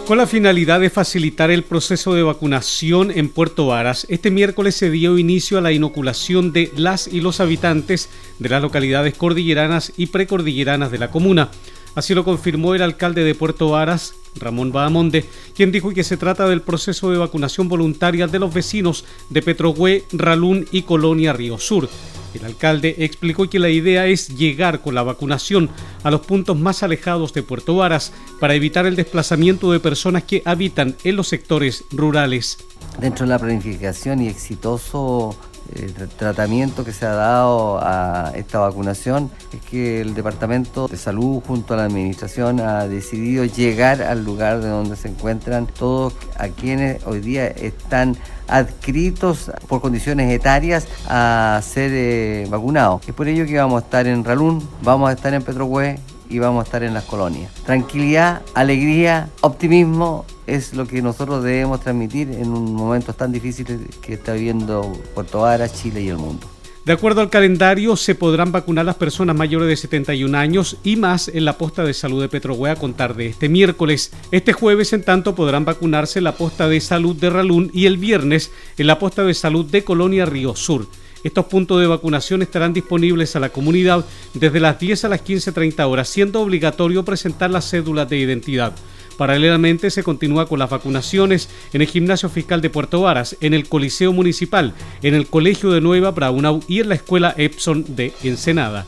Con 0.06 0.18
la 0.18 0.26
finalidad 0.26 0.80
de 0.80 0.90
facilitar 0.90 1.50
el 1.50 1.62
proceso 1.62 2.12
de 2.14 2.24
vacunación 2.24 3.12
en 3.12 3.28
Puerto 3.28 3.68
Varas, 3.68 4.04
este 4.10 4.30
miércoles 4.30 4.74
se 4.74 4.90
dio 4.90 5.16
inicio 5.16 5.58
a 5.58 5.60
la 5.60 5.72
inoculación 5.72 6.52
de 6.52 6.72
las 6.76 7.06
y 7.06 7.20
los 7.20 7.38
habitantes 7.40 8.08
de 8.38 8.48
las 8.48 8.60
localidades 8.60 9.14
cordilleranas 9.14 9.92
y 9.96 10.06
precordilleranas 10.06 10.90
de 10.90 10.98
la 10.98 11.10
comuna. 11.10 11.50
Así 11.94 12.14
lo 12.14 12.24
confirmó 12.24 12.74
el 12.74 12.82
alcalde 12.82 13.22
de 13.22 13.34
Puerto 13.34 13.70
Varas, 13.70 14.14
Ramón 14.36 14.72
Bahamonde, 14.72 15.26
quien 15.54 15.72
dijo 15.72 15.90
que 15.90 16.04
se 16.04 16.16
trata 16.16 16.48
del 16.48 16.62
proceso 16.62 17.10
de 17.10 17.18
vacunación 17.18 17.68
voluntaria 17.68 18.26
de 18.26 18.38
los 18.38 18.52
vecinos 18.52 19.04
de 19.28 19.42
Petrohue, 19.42 20.04
Ralún 20.12 20.66
y 20.72 20.82
Colonia 20.82 21.32
Río 21.32 21.58
Sur. 21.58 21.88
El 22.34 22.46
alcalde 22.46 22.94
explicó 22.98 23.50
que 23.50 23.58
la 23.58 23.68
idea 23.68 24.06
es 24.06 24.28
llegar 24.28 24.80
con 24.80 24.94
la 24.94 25.02
vacunación 25.02 25.68
a 26.02 26.10
los 26.10 26.22
puntos 26.22 26.58
más 26.58 26.82
alejados 26.82 27.34
de 27.34 27.42
Puerto 27.42 27.76
Varas 27.76 28.12
para 28.40 28.54
evitar 28.54 28.86
el 28.86 28.96
desplazamiento 28.96 29.70
de 29.70 29.80
personas 29.80 30.24
que 30.24 30.40
habitan 30.46 30.96
en 31.04 31.16
los 31.16 31.28
sectores 31.28 31.84
rurales. 31.90 32.56
Dentro 32.98 33.26
de 33.26 33.30
la 33.30 33.38
planificación 33.38 34.22
y 34.22 34.28
exitoso 34.28 35.36
el 35.74 36.08
tratamiento 36.08 36.84
que 36.84 36.92
se 36.92 37.06
ha 37.06 37.12
dado 37.12 37.78
a 37.82 38.32
esta 38.34 38.58
vacunación 38.58 39.30
es 39.52 39.60
que 39.60 40.00
el 40.00 40.14
Departamento 40.14 40.88
de 40.88 40.96
Salud 40.96 41.42
junto 41.46 41.74
a 41.74 41.76
la 41.78 41.84
Administración 41.84 42.60
ha 42.60 42.86
decidido 42.86 43.44
llegar 43.44 44.02
al 44.02 44.24
lugar 44.24 44.60
de 44.60 44.68
donde 44.68 44.96
se 44.96 45.08
encuentran 45.08 45.66
todos 45.66 46.14
a 46.38 46.48
quienes 46.48 47.04
hoy 47.06 47.20
día 47.20 47.46
están 47.46 48.16
adscritos 48.48 49.50
por 49.68 49.80
condiciones 49.80 50.30
etarias 50.30 50.86
a 51.08 51.60
ser 51.62 51.90
eh, 51.94 52.46
vacunados. 52.50 53.02
Es 53.08 53.14
por 53.14 53.28
ello 53.28 53.46
que 53.46 53.56
vamos 53.56 53.82
a 53.82 53.84
estar 53.84 54.06
en 54.06 54.24
Ralún, 54.24 54.66
vamos 54.82 55.08
a 55.08 55.12
estar 55.12 55.32
en 55.32 55.42
Petrohue 55.42 55.98
y 56.32 56.38
vamos 56.38 56.62
a 56.62 56.64
estar 56.64 56.82
en 56.82 56.94
las 56.94 57.04
colonias. 57.04 57.52
Tranquilidad, 57.66 58.42
alegría, 58.54 59.28
optimismo 59.42 60.24
es 60.46 60.72
lo 60.72 60.86
que 60.86 61.02
nosotros 61.02 61.44
debemos 61.44 61.80
transmitir 61.80 62.30
en 62.30 62.50
un 62.50 62.74
momento 62.74 63.12
tan 63.12 63.32
difícil 63.32 63.86
que 64.00 64.14
está 64.14 64.32
viviendo 64.32 64.92
Puerto 65.14 65.40
Varas, 65.40 65.74
Chile 65.74 66.00
y 66.00 66.08
el 66.08 66.16
mundo. 66.16 66.46
De 66.84 66.92
acuerdo 66.92 67.20
al 67.20 67.30
calendario, 67.30 67.96
se 67.96 68.16
podrán 68.16 68.50
vacunar 68.50 68.84
las 68.84 68.96
personas 68.96 69.36
mayores 69.36 69.68
de 69.68 69.76
71 69.76 70.36
años 70.36 70.78
y 70.82 70.96
más 70.96 71.28
en 71.28 71.44
la 71.44 71.56
posta 71.56 71.84
de 71.84 71.94
salud 71.94 72.20
de 72.20 72.28
Petrohue 72.28 72.70
a 72.70 72.76
contar 72.76 73.14
de 73.14 73.26
este 73.28 73.48
miércoles. 73.48 74.10
Este 74.32 74.52
jueves, 74.52 74.92
en 74.92 75.04
tanto, 75.04 75.36
podrán 75.36 75.64
vacunarse 75.64 76.18
en 76.18 76.24
la 76.24 76.34
posta 76.34 76.66
de 76.66 76.80
salud 76.80 77.14
de 77.14 77.30
Ralún 77.30 77.70
y 77.72 77.86
el 77.86 77.98
viernes 77.98 78.50
en 78.78 78.88
la 78.88 78.98
posta 78.98 79.22
de 79.22 79.34
salud 79.34 79.64
de 79.66 79.84
Colonia 79.84 80.26
Río 80.26 80.56
Sur. 80.56 80.88
Estos 81.24 81.46
puntos 81.46 81.80
de 81.80 81.86
vacunación 81.86 82.42
estarán 82.42 82.72
disponibles 82.72 83.36
a 83.36 83.40
la 83.40 83.50
comunidad 83.50 84.04
desde 84.34 84.60
las 84.60 84.78
10 84.78 85.04
a 85.04 85.08
las 85.08 85.24
15.30 85.24 85.88
horas, 85.88 86.08
siendo 86.08 86.40
obligatorio 86.40 87.04
presentar 87.04 87.50
las 87.50 87.70
cédulas 87.70 88.08
de 88.08 88.18
identidad. 88.18 88.74
Paralelamente 89.16 89.90
se 89.90 90.02
continúa 90.02 90.46
con 90.46 90.58
las 90.58 90.70
vacunaciones 90.70 91.48
en 91.72 91.82
el 91.82 91.86
Gimnasio 91.86 92.28
Fiscal 92.28 92.60
de 92.60 92.70
Puerto 92.70 93.02
Varas, 93.02 93.36
en 93.40 93.54
el 93.54 93.68
Coliseo 93.68 94.12
Municipal, 94.12 94.74
en 95.02 95.14
el 95.14 95.26
Colegio 95.26 95.70
de 95.70 95.80
Nueva 95.80 96.10
Braunau 96.10 96.60
y 96.66 96.80
en 96.80 96.88
la 96.88 96.94
Escuela 96.94 97.34
Epson 97.36 97.84
de 97.94 98.12
Ensenada. 98.22 98.86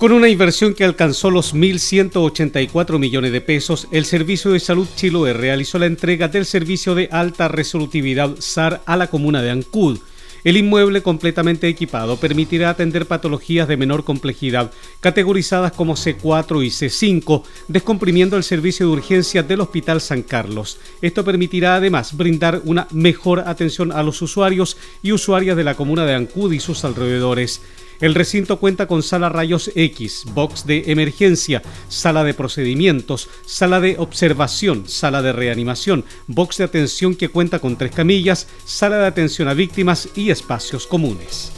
Con 0.00 0.12
una 0.12 0.30
inversión 0.30 0.72
que 0.72 0.84
alcanzó 0.84 1.30
los 1.30 1.54
1.184 1.54 2.98
millones 2.98 3.32
de 3.32 3.42
pesos, 3.42 3.86
el 3.92 4.06
Servicio 4.06 4.50
de 4.50 4.58
Salud 4.58 4.88
Chiloé 4.96 5.34
realizó 5.34 5.78
la 5.78 5.84
entrega 5.84 6.26
del 6.28 6.46
servicio 6.46 6.94
de 6.94 7.10
alta 7.12 7.48
resolutividad 7.48 8.36
SAR 8.38 8.80
a 8.86 8.96
la 8.96 9.08
comuna 9.08 9.42
de 9.42 9.50
Ancud. 9.50 9.98
El 10.42 10.56
inmueble 10.56 11.02
completamente 11.02 11.68
equipado 11.68 12.16
permitirá 12.16 12.70
atender 12.70 13.06
patologías 13.06 13.68
de 13.68 13.76
menor 13.76 14.04
complejidad, 14.04 14.72
categorizadas 15.00 15.72
como 15.72 15.96
C4 15.96 16.64
y 16.64 16.68
C5, 16.68 17.42
descomprimiendo 17.68 18.36
el 18.36 18.44
servicio 18.44 18.86
de 18.86 18.92
urgencia 18.92 19.42
del 19.42 19.60
Hospital 19.60 20.00
San 20.00 20.22
Carlos. 20.22 20.78
Esto 21.02 21.24
permitirá 21.24 21.76
además 21.76 22.16
brindar 22.16 22.62
una 22.64 22.86
mejor 22.90 23.40
atención 23.40 23.92
a 23.92 24.02
los 24.02 24.22
usuarios 24.22 24.76
y 25.02 25.12
usuarias 25.12 25.56
de 25.56 25.64
la 25.64 25.74
comuna 25.74 26.06
de 26.06 26.14
Ancud 26.14 26.52
y 26.52 26.60
sus 26.60 26.84
alrededores. 26.84 27.60
El 28.00 28.14
recinto 28.14 28.58
cuenta 28.58 28.86
con 28.86 29.02
sala 29.02 29.28
rayos 29.28 29.70
X, 29.74 30.24
box 30.32 30.66
de 30.66 30.84
emergencia, 30.86 31.62
sala 31.88 32.24
de 32.24 32.32
procedimientos, 32.32 33.28
sala 33.46 33.78
de 33.78 33.96
observación, 33.98 34.88
sala 34.88 35.20
de 35.20 35.32
reanimación, 35.32 36.06
box 36.26 36.58
de 36.58 36.64
atención 36.64 37.14
que 37.14 37.28
cuenta 37.28 37.58
con 37.58 37.76
tres 37.76 37.92
camillas, 37.92 38.48
sala 38.64 38.96
de 38.98 39.06
atención 39.06 39.48
a 39.48 39.54
víctimas 39.54 40.08
y 40.14 40.30
espacios 40.30 40.86
comunes. 40.86 41.52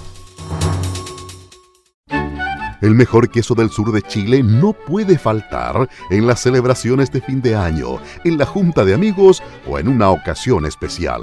El 2.80 2.96
mejor 2.96 3.30
queso 3.30 3.54
del 3.54 3.70
sur 3.70 3.92
de 3.92 4.02
Chile 4.02 4.42
no 4.42 4.72
puede 4.72 5.16
faltar 5.16 5.88
en 6.10 6.26
las 6.26 6.40
celebraciones 6.40 7.12
de 7.12 7.20
fin 7.20 7.40
de 7.40 7.54
año, 7.54 8.00
en 8.24 8.38
la 8.38 8.46
junta 8.46 8.84
de 8.84 8.94
amigos 8.94 9.40
o 9.68 9.78
en 9.78 9.86
una 9.86 10.10
ocasión 10.10 10.66
especial 10.66 11.22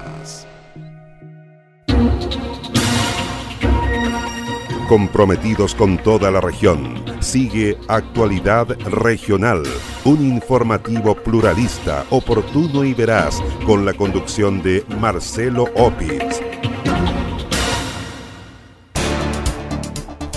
Comprometidos 4.91 5.73
con 5.73 5.97
toda 5.97 6.29
la 6.31 6.41
región. 6.41 7.01
Sigue 7.21 7.77
Actualidad 7.87 8.67
Regional, 8.89 9.63
un 10.03 10.21
informativo 10.21 11.15
pluralista, 11.15 12.05
oportuno 12.09 12.83
y 12.83 12.93
veraz, 12.93 13.41
con 13.65 13.85
la 13.85 13.93
conducción 13.93 14.61
de 14.61 14.83
Marcelo 14.99 15.69
Opitz. 15.75 16.41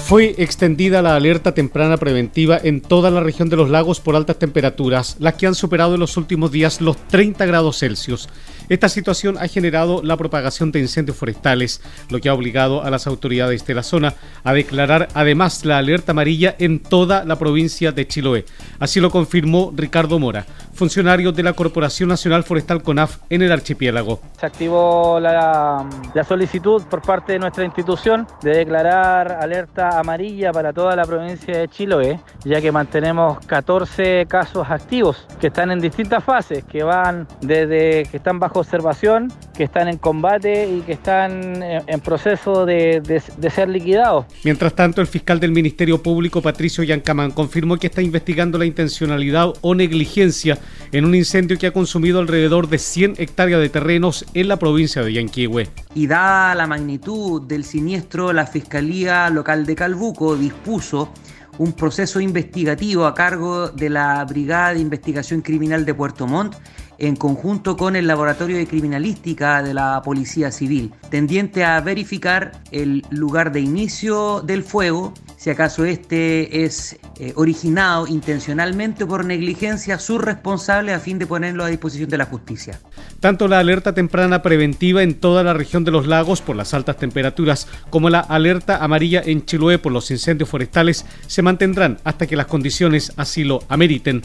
Fue 0.06 0.36
extendida 0.38 1.02
la 1.02 1.16
alerta 1.16 1.52
temprana 1.52 1.96
preventiva 1.96 2.56
en 2.62 2.80
toda 2.80 3.10
la 3.10 3.18
región 3.18 3.48
de 3.48 3.56
los 3.56 3.70
lagos 3.70 3.98
por 3.98 4.14
altas 4.14 4.38
temperaturas, 4.38 5.16
las 5.18 5.34
que 5.34 5.48
han 5.48 5.56
superado 5.56 5.94
en 5.94 6.00
los 6.00 6.16
últimos 6.16 6.52
días 6.52 6.80
los 6.80 6.96
30 7.08 7.44
grados 7.46 7.80
Celsius. 7.80 8.28
Esta 8.68 8.88
situación 8.88 9.36
ha 9.38 9.46
generado 9.46 10.02
la 10.02 10.16
propagación 10.16 10.72
de 10.72 10.80
incendios 10.80 11.16
forestales, 11.16 11.82
lo 12.08 12.20
que 12.20 12.28
ha 12.28 12.34
obligado 12.34 12.82
a 12.82 12.90
las 12.90 13.06
autoridades 13.06 13.66
de 13.66 13.74
la 13.74 13.82
zona 13.82 14.14
a 14.42 14.54
declarar 14.54 15.08
además 15.14 15.64
la 15.64 15.78
alerta 15.78 16.12
amarilla 16.12 16.56
en 16.58 16.80
toda 16.80 17.24
la 17.24 17.38
provincia 17.38 17.92
de 17.92 18.08
Chiloé. 18.08 18.44
Así 18.78 19.00
lo 19.00 19.10
confirmó 19.10 19.72
Ricardo 19.76 20.18
Mora, 20.18 20.46
funcionario 20.74 21.32
de 21.32 21.42
la 21.42 21.52
Corporación 21.52 22.08
Nacional 22.08 22.44
Forestal 22.44 22.82
CONAF 22.82 23.18
en 23.30 23.42
el 23.42 23.52
archipiélago. 23.52 24.20
Se 24.38 24.46
activó 24.46 25.18
la, 25.20 25.88
la 26.14 26.24
solicitud 26.24 26.82
por 26.82 27.02
parte 27.02 27.32
de 27.32 27.38
nuestra 27.38 27.64
institución 27.64 28.26
de 28.42 28.50
declarar 28.58 29.32
alerta 29.32 29.98
amarilla 29.98 30.52
para 30.52 30.72
toda 30.72 30.96
la 30.96 31.04
provincia 31.04 31.58
de 31.58 31.68
Chiloé, 31.68 32.20
ya 32.44 32.60
que 32.60 32.72
mantenemos 32.72 33.38
14 33.46 34.26
casos 34.26 34.66
activos 34.68 35.26
que 35.40 35.48
están 35.48 35.70
en 35.70 35.80
distintas 35.80 36.22
fases, 36.22 36.64
que 36.64 36.82
van 36.82 37.26
desde 37.40 38.04
que 38.10 38.16
están 38.16 38.38
bajo 38.38 38.60
observación, 38.60 39.32
que 39.54 39.64
están 39.64 39.88
en 39.88 39.98
combate 39.98 40.68
y 40.68 40.80
que 40.80 40.92
están 40.92 41.62
en, 41.62 42.00
proceso 42.00 42.66
de, 42.66 43.00
de, 43.00 43.50
ser 43.50 43.68
liquidados. 43.68 44.26
Mientras 44.44 44.74
tanto, 44.74 45.00
el 45.00 45.06
fiscal 45.06 45.40
del 45.40 45.52
Ministerio 45.52 46.02
Público, 46.02 46.42
Patricio 46.42 46.82
Yancamán, 46.84 47.30
confirmó 47.30 47.76
que 47.76 47.86
está 47.86 48.02
investigando 48.02 48.58
la 48.58 48.66
intencionalidad 48.66 49.52
o 49.60 49.74
negligencia 49.74 50.58
en 50.92 51.04
un 51.04 51.14
incendio 51.14 51.58
que 51.58 51.66
ha 51.66 51.72
consumido 51.72 52.20
alrededor 52.20 52.68
de 52.68 52.78
100 52.78 53.14
hectáreas 53.18 53.60
de 53.60 53.68
terrenos 53.68 54.24
en 54.34 54.48
la 54.48 54.58
provincia 54.58 55.02
de 55.02 55.12
Yanquihue. 55.12 55.68
Y 55.94 56.06
dada 56.06 56.54
la 56.54 56.66
magnitud 56.66 57.42
del 57.42 57.64
siniestro, 57.64 58.32
la 58.32 58.46
Fiscalía 58.46 59.28
Local 59.30 59.66
de 59.66 59.74
Calbuco 59.74 60.36
dispuso 60.36 61.12
un 61.58 61.72
proceso 61.72 62.20
investigativo 62.20 63.06
a 63.06 63.14
cargo 63.14 63.68
de 63.68 63.90
la 63.90 64.24
Brigada 64.24 64.74
de 64.74 64.80
Investigación 64.80 65.40
Criminal 65.40 65.84
de 65.84 65.94
Puerto 65.94 66.26
Montt 66.26 66.56
en 66.98 67.16
conjunto 67.16 67.76
con 67.76 67.96
el 67.96 68.06
Laboratorio 68.06 68.56
de 68.56 68.66
Criminalística 68.66 69.62
de 69.62 69.74
la 69.74 70.02
Policía 70.02 70.50
Civil, 70.50 70.92
tendiente 71.10 71.64
a 71.64 71.80
verificar 71.80 72.52
el 72.70 73.04
lugar 73.10 73.52
de 73.52 73.60
inicio 73.60 74.40
del 74.40 74.62
fuego, 74.62 75.14
si 75.36 75.50
acaso 75.50 75.84
este 75.84 76.64
es 76.64 76.98
eh, 77.18 77.32
originado 77.36 78.06
intencionalmente 78.06 79.04
por 79.06 79.24
negligencia 79.24 79.98
responsable 80.18 80.92
a 80.92 81.00
fin 81.00 81.18
de 81.18 81.26
ponerlo 81.26 81.64
a 81.64 81.68
disposición 81.68 82.08
de 82.08 82.18
la 82.18 82.24
justicia. 82.26 82.80
Tanto 83.20 83.48
la 83.48 83.58
alerta 83.58 83.94
temprana 83.94 84.42
preventiva 84.42 85.02
en 85.02 85.14
toda 85.14 85.42
la 85.42 85.54
región 85.54 85.84
de 85.84 85.90
los 85.90 86.06
lagos 86.06 86.40
por 86.40 86.56
las 86.56 86.74
altas 86.74 86.96
temperaturas 86.96 87.68
como 87.90 88.10
la 88.10 88.20
alerta 88.20 88.82
amarilla 88.82 89.22
en 89.24 89.44
Chiloé 89.44 89.78
por 89.78 89.92
los 89.92 90.10
incendios 90.10 90.48
forestales 90.48 91.04
se 91.26 91.42
mantendrán 91.42 91.98
hasta 92.04 92.26
que 92.26 92.36
las 92.36 92.46
condiciones 92.46 93.12
así 93.16 93.44
lo 93.44 93.60
ameriten. 93.68 94.22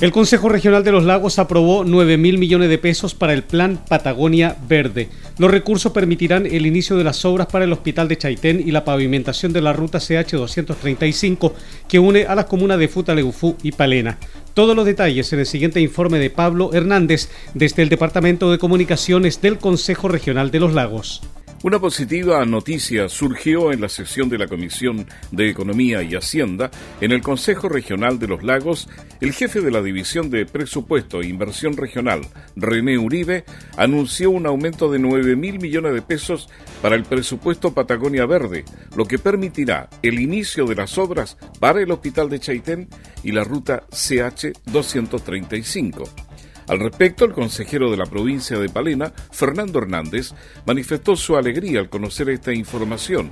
El 0.00 0.12
Consejo 0.12 0.48
Regional 0.48 0.82
de 0.82 0.92
los 0.92 1.04
Lagos 1.04 1.38
aprobó 1.38 1.84
9 1.84 2.16
mil 2.16 2.38
millones 2.38 2.70
de 2.70 2.78
pesos 2.78 3.14
para 3.14 3.34
el 3.34 3.42
Plan 3.42 3.78
Patagonia 3.86 4.56
Verde. 4.66 5.10
Los 5.36 5.50
recursos 5.50 5.92
permitirán 5.92 6.46
el 6.46 6.64
inicio 6.64 6.96
de 6.96 7.04
las 7.04 7.22
obras 7.26 7.48
para 7.48 7.66
el 7.66 7.72
Hospital 7.72 8.08
de 8.08 8.16
Chaitén 8.16 8.66
y 8.66 8.70
la 8.70 8.82
pavimentación 8.82 9.52
de 9.52 9.60
la 9.60 9.74
ruta 9.74 9.98
CH235 9.98 11.52
que 11.86 11.98
une 11.98 12.24
a 12.24 12.34
las 12.34 12.46
comunas 12.46 12.78
de 12.78 12.88
Futaleufú 12.88 13.56
y 13.62 13.72
Palena. 13.72 14.16
Todos 14.54 14.74
los 14.74 14.86
detalles 14.86 15.30
en 15.34 15.40
el 15.40 15.46
siguiente 15.46 15.82
informe 15.82 16.18
de 16.18 16.30
Pablo 16.30 16.70
Hernández 16.72 17.28
desde 17.52 17.82
el 17.82 17.90
Departamento 17.90 18.50
de 18.50 18.56
Comunicaciones 18.56 19.42
del 19.42 19.58
Consejo 19.58 20.08
Regional 20.08 20.50
de 20.50 20.60
los 20.60 20.72
Lagos. 20.72 21.20
Una 21.62 21.78
positiva 21.78 22.42
noticia 22.46 23.10
surgió 23.10 23.70
en 23.70 23.82
la 23.82 23.90
sesión 23.90 24.30
de 24.30 24.38
la 24.38 24.48
Comisión 24.48 25.06
de 25.30 25.50
Economía 25.50 26.02
y 26.02 26.14
Hacienda 26.14 26.70
en 27.02 27.12
el 27.12 27.20
Consejo 27.20 27.68
Regional 27.68 28.18
de 28.18 28.28
los 28.28 28.42
Lagos. 28.42 28.88
El 29.20 29.34
jefe 29.34 29.60
de 29.60 29.70
la 29.70 29.82
División 29.82 30.30
de 30.30 30.46
Presupuesto 30.46 31.20
e 31.20 31.26
Inversión 31.26 31.76
Regional, 31.76 32.22
René 32.56 32.96
Uribe, 32.96 33.44
anunció 33.76 34.30
un 34.30 34.46
aumento 34.46 34.90
de 34.90 35.00
9 35.00 35.36
mil 35.36 35.60
millones 35.60 35.92
de 35.92 36.00
pesos 36.00 36.48
para 36.80 36.96
el 36.96 37.04
presupuesto 37.04 37.74
Patagonia 37.74 38.24
Verde, 38.24 38.64
lo 38.96 39.04
que 39.04 39.18
permitirá 39.18 39.90
el 40.00 40.18
inicio 40.18 40.64
de 40.64 40.76
las 40.76 40.96
obras 40.96 41.36
para 41.58 41.82
el 41.82 41.90
Hospital 41.90 42.30
de 42.30 42.40
Chaitén 42.40 42.88
y 43.22 43.32
la 43.32 43.44
ruta 43.44 43.82
CH 43.90 44.52
235. 44.64 46.29
Al 46.70 46.78
respecto, 46.78 47.24
el 47.24 47.32
consejero 47.32 47.90
de 47.90 47.96
la 47.96 48.06
provincia 48.06 48.56
de 48.56 48.68
Palena, 48.68 49.12
Fernando 49.32 49.80
Hernández, 49.80 50.34
manifestó 50.66 51.16
su 51.16 51.36
alegría 51.36 51.80
al 51.80 51.88
conocer 51.88 52.30
esta 52.30 52.52
información, 52.52 53.30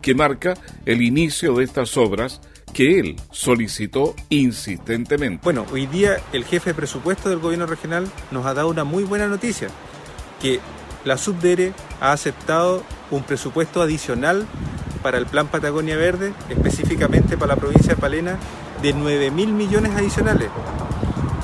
que 0.00 0.14
marca 0.14 0.54
el 0.86 1.02
inicio 1.02 1.52
de 1.54 1.64
estas 1.64 1.96
obras 1.96 2.40
que 2.72 3.00
él 3.00 3.16
solicitó 3.32 4.14
insistentemente. 4.28 5.40
Bueno, 5.42 5.66
hoy 5.72 5.86
día 5.86 6.18
el 6.32 6.44
jefe 6.44 6.70
de 6.70 6.74
presupuesto 6.74 7.28
del 7.28 7.40
gobierno 7.40 7.66
regional 7.66 8.06
nos 8.30 8.46
ha 8.46 8.54
dado 8.54 8.68
una 8.68 8.84
muy 8.84 9.02
buena 9.02 9.26
noticia, 9.26 9.66
que 10.40 10.60
la 11.04 11.16
Subdere 11.16 11.72
ha 12.00 12.12
aceptado 12.12 12.84
un 13.10 13.24
presupuesto 13.24 13.82
adicional 13.82 14.46
para 15.02 15.18
el 15.18 15.26
Plan 15.26 15.48
Patagonia 15.48 15.96
Verde, 15.96 16.32
específicamente 16.48 17.36
para 17.36 17.56
la 17.56 17.60
provincia 17.60 17.96
de 17.96 18.00
Palena, 18.00 18.38
de 18.80 18.92
9 18.92 19.32
mil 19.32 19.52
millones 19.52 19.90
adicionales. 19.96 20.50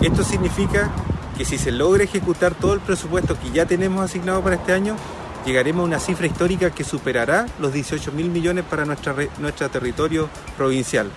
Esto 0.00 0.22
significa 0.22 0.92
que 1.36 1.44
si 1.44 1.58
se 1.58 1.70
logra 1.70 2.04
ejecutar 2.04 2.54
todo 2.54 2.74
el 2.74 2.80
presupuesto 2.80 3.38
que 3.38 3.50
ya 3.50 3.66
tenemos 3.66 4.02
asignado 4.02 4.42
para 4.42 4.56
este 4.56 4.72
año, 4.72 4.96
llegaremos 5.44 5.82
a 5.82 5.86
una 5.86 6.00
cifra 6.00 6.26
histórica 6.26 6.70
que 6.70 6.84
superará 6.84 7.46
los 7.60 7.72
18 7.72 8.12
mil 8.12 8.30
millones 8.30 8.64
para 8.64 8.84
nuestra, 8.84 9.14
nuestro 9.38 9.68
territorio 9.68 10.28
provincial. 10.56 11.10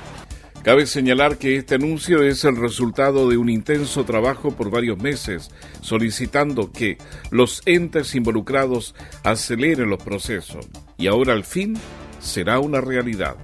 Cabe 0.62 0.86
señalar 0.88 1.38
que 1.38 1.56
este 1.56 1.76
anuncio 1.76 2.22
es 2.22 2.44
el 2.44 2.58
resultado 2.58 3.30
de 3.30 3.38
un 3.38 3.50
intenso 3.50 4.04
trabajo 4.04 4.52
por 4.52 4.70
varios 4.70 4.98
meses, 4.98 5.52
solicitando 5.80 6.72
que 6.74 6.98
los 7.32 7.62
entes 7.66 8.14
involucrados 8.14 8.94
aceleren 9.24 9.90
los 9.90 10.04
procesos. 10.04 10.68
Y 10.98 11.08
ahora 11.08 11.32
al 11.32 11.46
fin 11.46 11.78
será 12.20 12.60
una 12.60 12.82
realidad. 12.82 13.38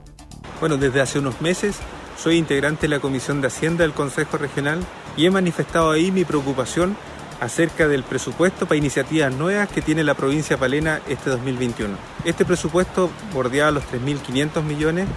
Bueno, 0.60 0.76
desde 0.76 1.00
hace 1.00 1.20
unos 1.20 1.40
meses 1.42 1.78
soy 2.17 2.38
integrante 2.38 2.84
de 2.84 2.89
la 2.89 2.99
Comisión 2.99 3.41
de 3.41 3.47
Hacienda 3.47 3.84
del 3.84 3.93
Consejo 3.93 4.38
Regional 4.38 4.80
y 5.17 5.25
he 5.25 5.32
manifestado 5.32 5.91
ahí 5.91 6.12
mi 6.12 6.25
preocupación 6.25 6.95
acerca 7.39 7.88
del 7.88 8.04
presupuesto 8.04 8.65
para 8.65 8.78
iniciativas 8.78 9.34
nuevas 9.34 9.69
que 9.69 9.82
tiene 9.82 10.04
la 10.04 10.13
provincia 10.13 10.58
Palena 10.58 11.01
este 11.08 11.30
2021. 11.30 11.95
Este 12.23 12.45
presupuesto 12.45 13.10
bordeaba 13.34 13.71
los 13.71 13.84
3.500 13.84 14.63
millones, 14.63 15.08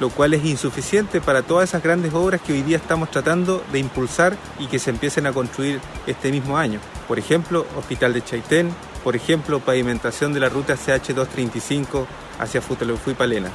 lo 0.00 0.10
cual 0.10 0.34
es 0.34 0.44
insuficiente 0.44 1.20
para 1.20 1.42
todas 1.42 1.70
esas 1.70 1.82
grandes 1.82 2.14
obras 2.14 2.40
que 2.40 2.52
hoy 2.52 2.62
día 2.62 2.76
estamos 2.76 3.10
tratando 3.10 3.62
de 3.72 3.78
impulsar 3.78 4.36
y 4.58 4.66
que 4.66 4.78
se 4.78 4.90
empiecen 4.90 5.26
a 5.26 5.32
construir 5.32 5.80
este 6.06 6.30
mismo 6.30 6.56
año. 6.56 6.80
Por 7.08 7.18
ejemplo, 7.18 7.66
Hospital 7.76 8.12
de 8.12 8.24
Chaitén, 8.24 8.70
por 9.04 9.14
ejemplo, 9.14 9.60
pavimentación 9.60 10.32
de 10.32 10.40
la 10.40 10.48
ruta 10.48 10.74
CH235 10.74 12.06
hacia 12.38 12.60
Futelofú 12.60 13.10
y 13.10 13.14
Palena. 13.14 13.50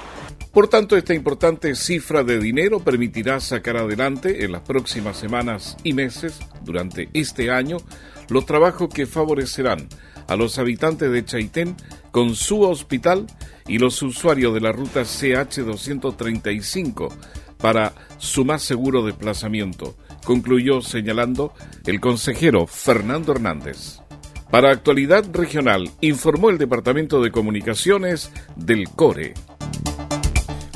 Por 0.51 0.67
tanto, 0.67 0.97
esta 0.97 1.13
importante 1.13 1.75
cifra 1.75 2.23
de 2.23 2.37
dinero 2.37 2.81
permitirá 2.81 3.39
sacar 3.39 3.77
adelante 3.77 4.43
en 4.43 4.51
las 4.51 4.59
próximas 4.61 5.15
semanas 5.15 5.77
y 5.83 5.93
meses, 5.93 6.39
durante 6.63 7.07
este 7.13 7.51
año, 7.51 7.77
los 8.27 8.45
trabajos 8.45 8.89
que 8.93 9.05
favorecerán 9.05 9.87
a 10.27 10.35
los 10.35 10.59
habitantes 10.59 11.09
de 11.09 11.23
Chaitén 11.23 11.77
con 12.11 12.35
su 12.35 12.63
hospital 12.63 13.27
y 13.65 13.77
los 13.77 14.01
usuarios 14.01 14.53
de 14.53 14.59
la 14.59 14.73
ruta 14.73 15.03
CH235 15.03 17.13
para 17.57 17.93
su 18.17 18.43
más 18.43 18.61
seguro 18.61 19.05
desplazamiento, 19.05 19.95
concluyó 20.25 20.81
señalando 20.81 21.53
el 21.85 22.01
consejero 22.01 22.67
Fernando 22.67 23.31
Hernández. 23.31 24.01
Para 24.49 24.71
Actualidad 24.71 25.23
Regional, 25.31 25.89
informó 26.01 26.49
el 26.49 26.57
Departamento 26.57 27.21
de 27.21 27.31
Comunicaciones 27.31 28.33
del 28.57 28.89
CORE. 28.89 29.33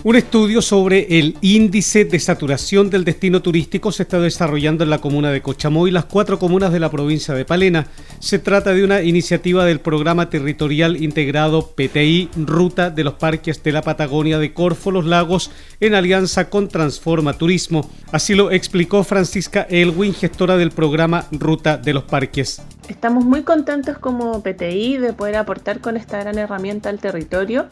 Un 0.05 0.15
estudio 0.15 0.61
sobre 0.61 1.17
el 1.17 1.35
índice 1.41 2.05
de 2.05 2.19
saturación 2.19 2.91
del 2.91 3.03
destino 3.03 3.41
turístico 3.41 3.91
se 3.91 4.03
está 4.03 4.19
desarrollando 4.19 4.83
en 4.83 4.91
la 4.91 4.99
comuna 4.99 5.31
de 5.31 5.41
Cochamoy 5.41 5.89
y 5.89 5.93
las 5.93 6.05
cuatro 6.05 6.37
comunas 6.37 6.71
de 6.71 6.79
la 6.79 6.91
provincia 6.91 7.33
de 7.33 7.43
Palena. 7.43 7.87
Se 8.19 8.37
trata 8.37 8.75
de 8.75 8.83
una 8.83 9.01
iniciativa 9.01 9.65
del 9.65 9.79
Programa 9.79 10.29
Territorial 10.29 11.01
Integrado 11.01 11.71
PTI 11.71 12.29
Ruta 12.37 12.91
de 12.91 13.03
los 13.03 13.15
Parques 13.15 13.63
de 13.63 13.71
la 13.71 13.81
Patagonia 13.81 14.37
de 14.37 14.53
Corfo, 14.53 14.91
Los 14.91 15.05
Lagos, 15.05 15.49
en 15.79 15.95
alianza 15.95 16.51
con 16.51 16.67
Transforma 16.67 17.33
Turismo. 17.33 17.89
Así 18.11 18.35
lo 18.35 18.51
explicó 18.51 19.03
Francisca 19.03 19.65
Elwin, 19.71 20.13
gestora 20.13 20.55
del 20.55 20.69
programa 20.69 21.25
Ruta 21.31 21.77
de 21.77 21.95
los 21.95 22.03
Parques. 22.03 22.61
Estamos 22.87 23.25
muy 23.25 23.41
contentos 23.41 23.97
como 23.97 24.43
PTI 24.43 24.97
de 24.97 25.11
poder 25.13 25.37
aportar 25.37 25.81
con 25.81 25.97
esta 25.97 26.19
gran 26.19 26.37
herramienta 26.37 26.89
al 26.89 26.99
territorio 26.99 27.65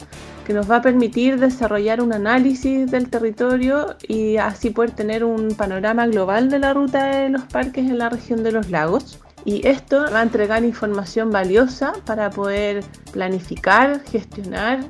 que 0.44 0.52
nos 0.52 0.68
va 0.68 0.76
a 0.76 0.82
permitir 0.82 1.38
desarrollar 1.38 2.00
un 2.00 2.12
análisis 2.12 2.90
del 2.90 3.08
territorio 3.08 3.96
y 4.08 4.38
así 4.38 4.70
poder 4.70 4.90
tener 4.90 5.22
un 5.22 5.54
panorama 5.54 6.06
global 6.08 6.50
de 6.50 6.58
la 6.58 6.74
ruta 6.74 7.04
de 7.04 7.28
los 7.28 7.42
parques 7.44 7.88
en 7.88 7.98
la 7.98 8.08
región 8.08 8.42
de 8.42 8.52
los 8.52 8.70
lagos. 8.70 9.20
Y 9.44 9.66
esto 9.66 10.04
va 10.12 10.20
a 10.20 10.22
entregar 10.22 10.64
información 10.64 11.30
valiosa 11.30 11.92
para 12.04 12.30
poder 12.30 12.82
planificar, 13.12 14.00
gestionar 14.10 14.80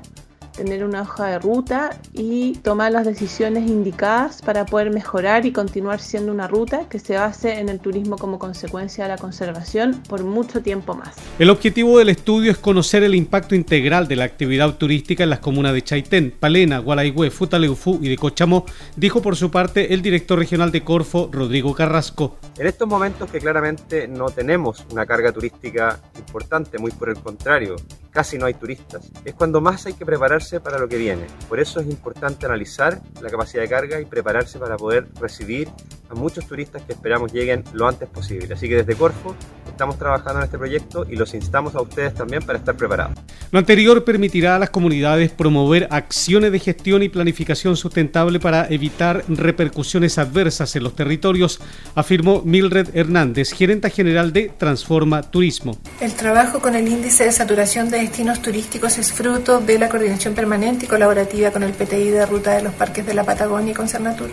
tener 0.57 0.85
una 0.85 1.03
hoja 1.03 1.27
de 1.27 1.39
ruta 1.39 1.99
y 2.13 2.55
tomar 2.59 2.93
las 2.93 3.05
decisiones 3.05 3.69
indicadas 3.69 4.41
para 4.43 4.65
poder 4.67 4.91
mejorar 4.91 5.47
y 5.47 5.53
continuar 5.53 6.01
siendo 6.01 6.33
una 6.33 6.47
ruta 6.47 6.89
que 6.89 6.99
se 6.99 7.17
base 7.17 7.59
en 7.59 7.69
el 7.69 7.81
turismo 7.81 8.17
como 8.17 8.39
consecuencia 8.39 9.05
de 9.05 9.11
la 9.11 9.19
conservación 9.19 10.01
por 10.09 10.23
mucho 10.23 10.63
tiempo 10.63 10.95
más. 10.95 11.17
El 11.39 11.51
objetivo 11.51 11.99
del 11.99 12.09
estudio 12.09 12.53
es 12.53 12.59
conocer 12.59 13.03
el 13.03 13.15
impacto 13.15 13.55
integral 13.55 14.07
de 14.09 14.17
la 14.17 14.25
actividad 14.25 14.75
turística 14.77 15.25
en 15.25 15.31
las 15.31 15.41
comunas 15.41 15.75
de 15.75 15.83
Chaitén, 15.83 16.35
Palena, 16.39 16.79
Gualaigüe, 16.79 17.31
Futaleufú 17.31 17.99
y 18.01 18.09
de 18.09 18.17
Cochamó, 18.17 18.65
dijo 18.97 19.21
por 19.21 19.37
su 19.37 19.51
parte 19.51 19.93
el 19.93 20.03
director 20.03 20.39
regional 20.39 20.71
de 20.71 20.83
Corfo, 20.83 21.29
Rodrigo 21.33 21.75
Carrasco. 21.75 22.37
En 22.59 22.67
estos 22.67 22.89
momentos 22.89 23.31
que 23.31 23.41
claramente 23.41 24.07
no 24.07 24.27
tenemos 24.31 24.85
una 24.93 25.05
carga 25.07 25.33
turística 25.33 26.01
importante, 26.17 26.79
muy 26.79 26.93
por 26.93 27.09
el 27.09 27.17
contrario, 27.17 27.77
casi 28.11 28.39
no 28.39 28.47
hay 28.47 28.55
turistas, 28.55 29.11
es 29.25 29.35
cuando 29.35 29.61
más 29.61 29.87
hay 29.87 29.95
que 29.95 30.07
prepararse 30.07 30.44
para 30.61 30.79
lo 30.79 30.89
que 30.89 30.97
viene. 30.97 31.27
Por 31.49 31.59
eso 31.59 31.81
es 31.81 31.87
importante 31.87 32.47
analizar 32.47 33.01
la 33.21 33.31
capacidad 33.31 33.63
de 33.63 33.69
carga 33.69 34.01
y 34.01 34.05
prepararse 34.05 34.59
para 34.59 34.77
poder 34.77 35.09
recibir 35.21 35.69
a 36.11 36.15
muchos 36.15 36.47
turistas 36.47 36.83
que 36.83 36.93
esperamos 36.93 37.33
lleguen 37.33 37.65
lo 37.73 37.89
antes 37.89 38.09
posible. 38.09 38.53
Así 38.53 38.69
que 38.69 38.77
desde 38.77 38.95
Corfo 38.95 39.35
estamos 39.75 39.99
trabajando 39.99 40.39
en 40.39 40.45
este 40.45 40.57
proyecto 40.57 41.05
y 41.09 41.17
los 41.17 41.35
instamos 41.35 41.75
a 41.75 41.83
ustedes 41.83 42.15
también 42.15 42.43
para 42.43 42.59
estar 42.59 42.77
preparados. 42.77 43.19
Lo 43.51 43.59
anterior 43.59 44.05
permitirá 44.05 44.57
a 44.57 44.59
las 44.59 44.71
comunidades 44.71 45.31
promover 45.31 45.89
acciones 45.91 46.53
de 46.53 46.61
gestión 46.61 47.03
y 47.03 47.09
planificación 47.09 47.77
sustentable 47.77 48.39
para 48.41 48.67
evitar 48.69 49.25
repercusiones 49.29 50.19
adversas 50.19 50.75
en 50.77 50.85
los 50.85 50.95
territorios, 50.95 51.61
afirmó 51.95 52.43
Mildred 52.45 52.95
Hernández, 52.95 53.53
gerenta 53.53 53.91
general 53.91 54.33
de 54.33 54.51
Transforma 54.57 55.23
Turismo. 55.23 55.77
El 56.01 56.13
trabajo 56.15 56.61
con 56.61 56.75
el 56.75 56.87
índice 56.87 57.25
de 57.25 57.33
saturación 57.33 57.91
de 57.91 57.99
destinos 57.99 58.41
turísticos 58.41 58.99
es 58.99 59.13
fruto 59.13 59.61
de 59.61 59.79
la 59.79 59.89
coordinación 59.89 60.35
permanente 60.35 60.87
y 60.87 60.89
colaborativa 60.89 61.51
con 61.51 61.65
el 61.65 61.73
PTI 61.73 62.11
de 62.11 62.27
ruta 62.27 62.53
de 62.53 62.63
los 62.63 62.75
parques 62.75 63.05
de 63.05 63.15
la 63.15 63.25
Patagonia 63.25 63.73
y 63.73 63.75
con 63.75 63.89
Cernatur. 63.89 64.31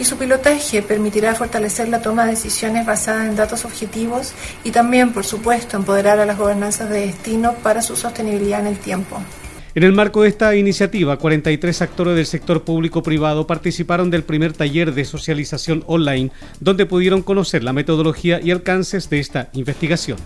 Y 0.00 0.04
su 0.04 0.16
pilotaje 0.16 0.82
permitirá 0.82 1.34
fortalecer 1.36 1.88
la 1.88 2.02
toma 2.02 2.24
de 2.24 2.32
decisiones 2.32 2.84
basadas 2.84 3.28
en 3.28 3.36
datos 3.36 3.64
objetivos 3.64 4.32
y 4.64 4.71
también, 4.72 5.12
por 5.12 5.24
supuesto, 5.24 5.76
empoderar 5.76 6.18
a 6.18 6.26
las 6.26 6.36
gobernanzas 6.36 6.90
de 6.90 7.06
destino 7.06 7.54
para 7.62 7.82
su 7.82 7.94
sostenibilidad 7.94 8.60
en 8.60 8.66
el 8.66 8.78
tiempo. 8.78 9.22
En 9.74 9.84
el 9.84 9.92
marco 9.92 10.22
de 10.22 10.28
esta 10.28 10.54
iniciativa, 10.54 11.16
43 11.16 11.80
actores 11.80 12.14
del 12.14 12.26
sector 12.26 12.62
público-privado 12.62 13.46
participaron 13.46 14.10
del 14.10 14.22
primer 14.22 14.52
taller 14.52 14.92
de 14.92 15.06
socialización 15.06 15.82
online, 15.86 16.30
donde 16.60 16.84
pudieron 16.84 17.22
conocer 17.22 17.64
la 17.64 17.72
metodología 17.72 18.38
y 18.42 18.50
alcances 18.50 19.08
de 19.08 19.20
esta 19.20 19.48
investigación. 19.54 20.18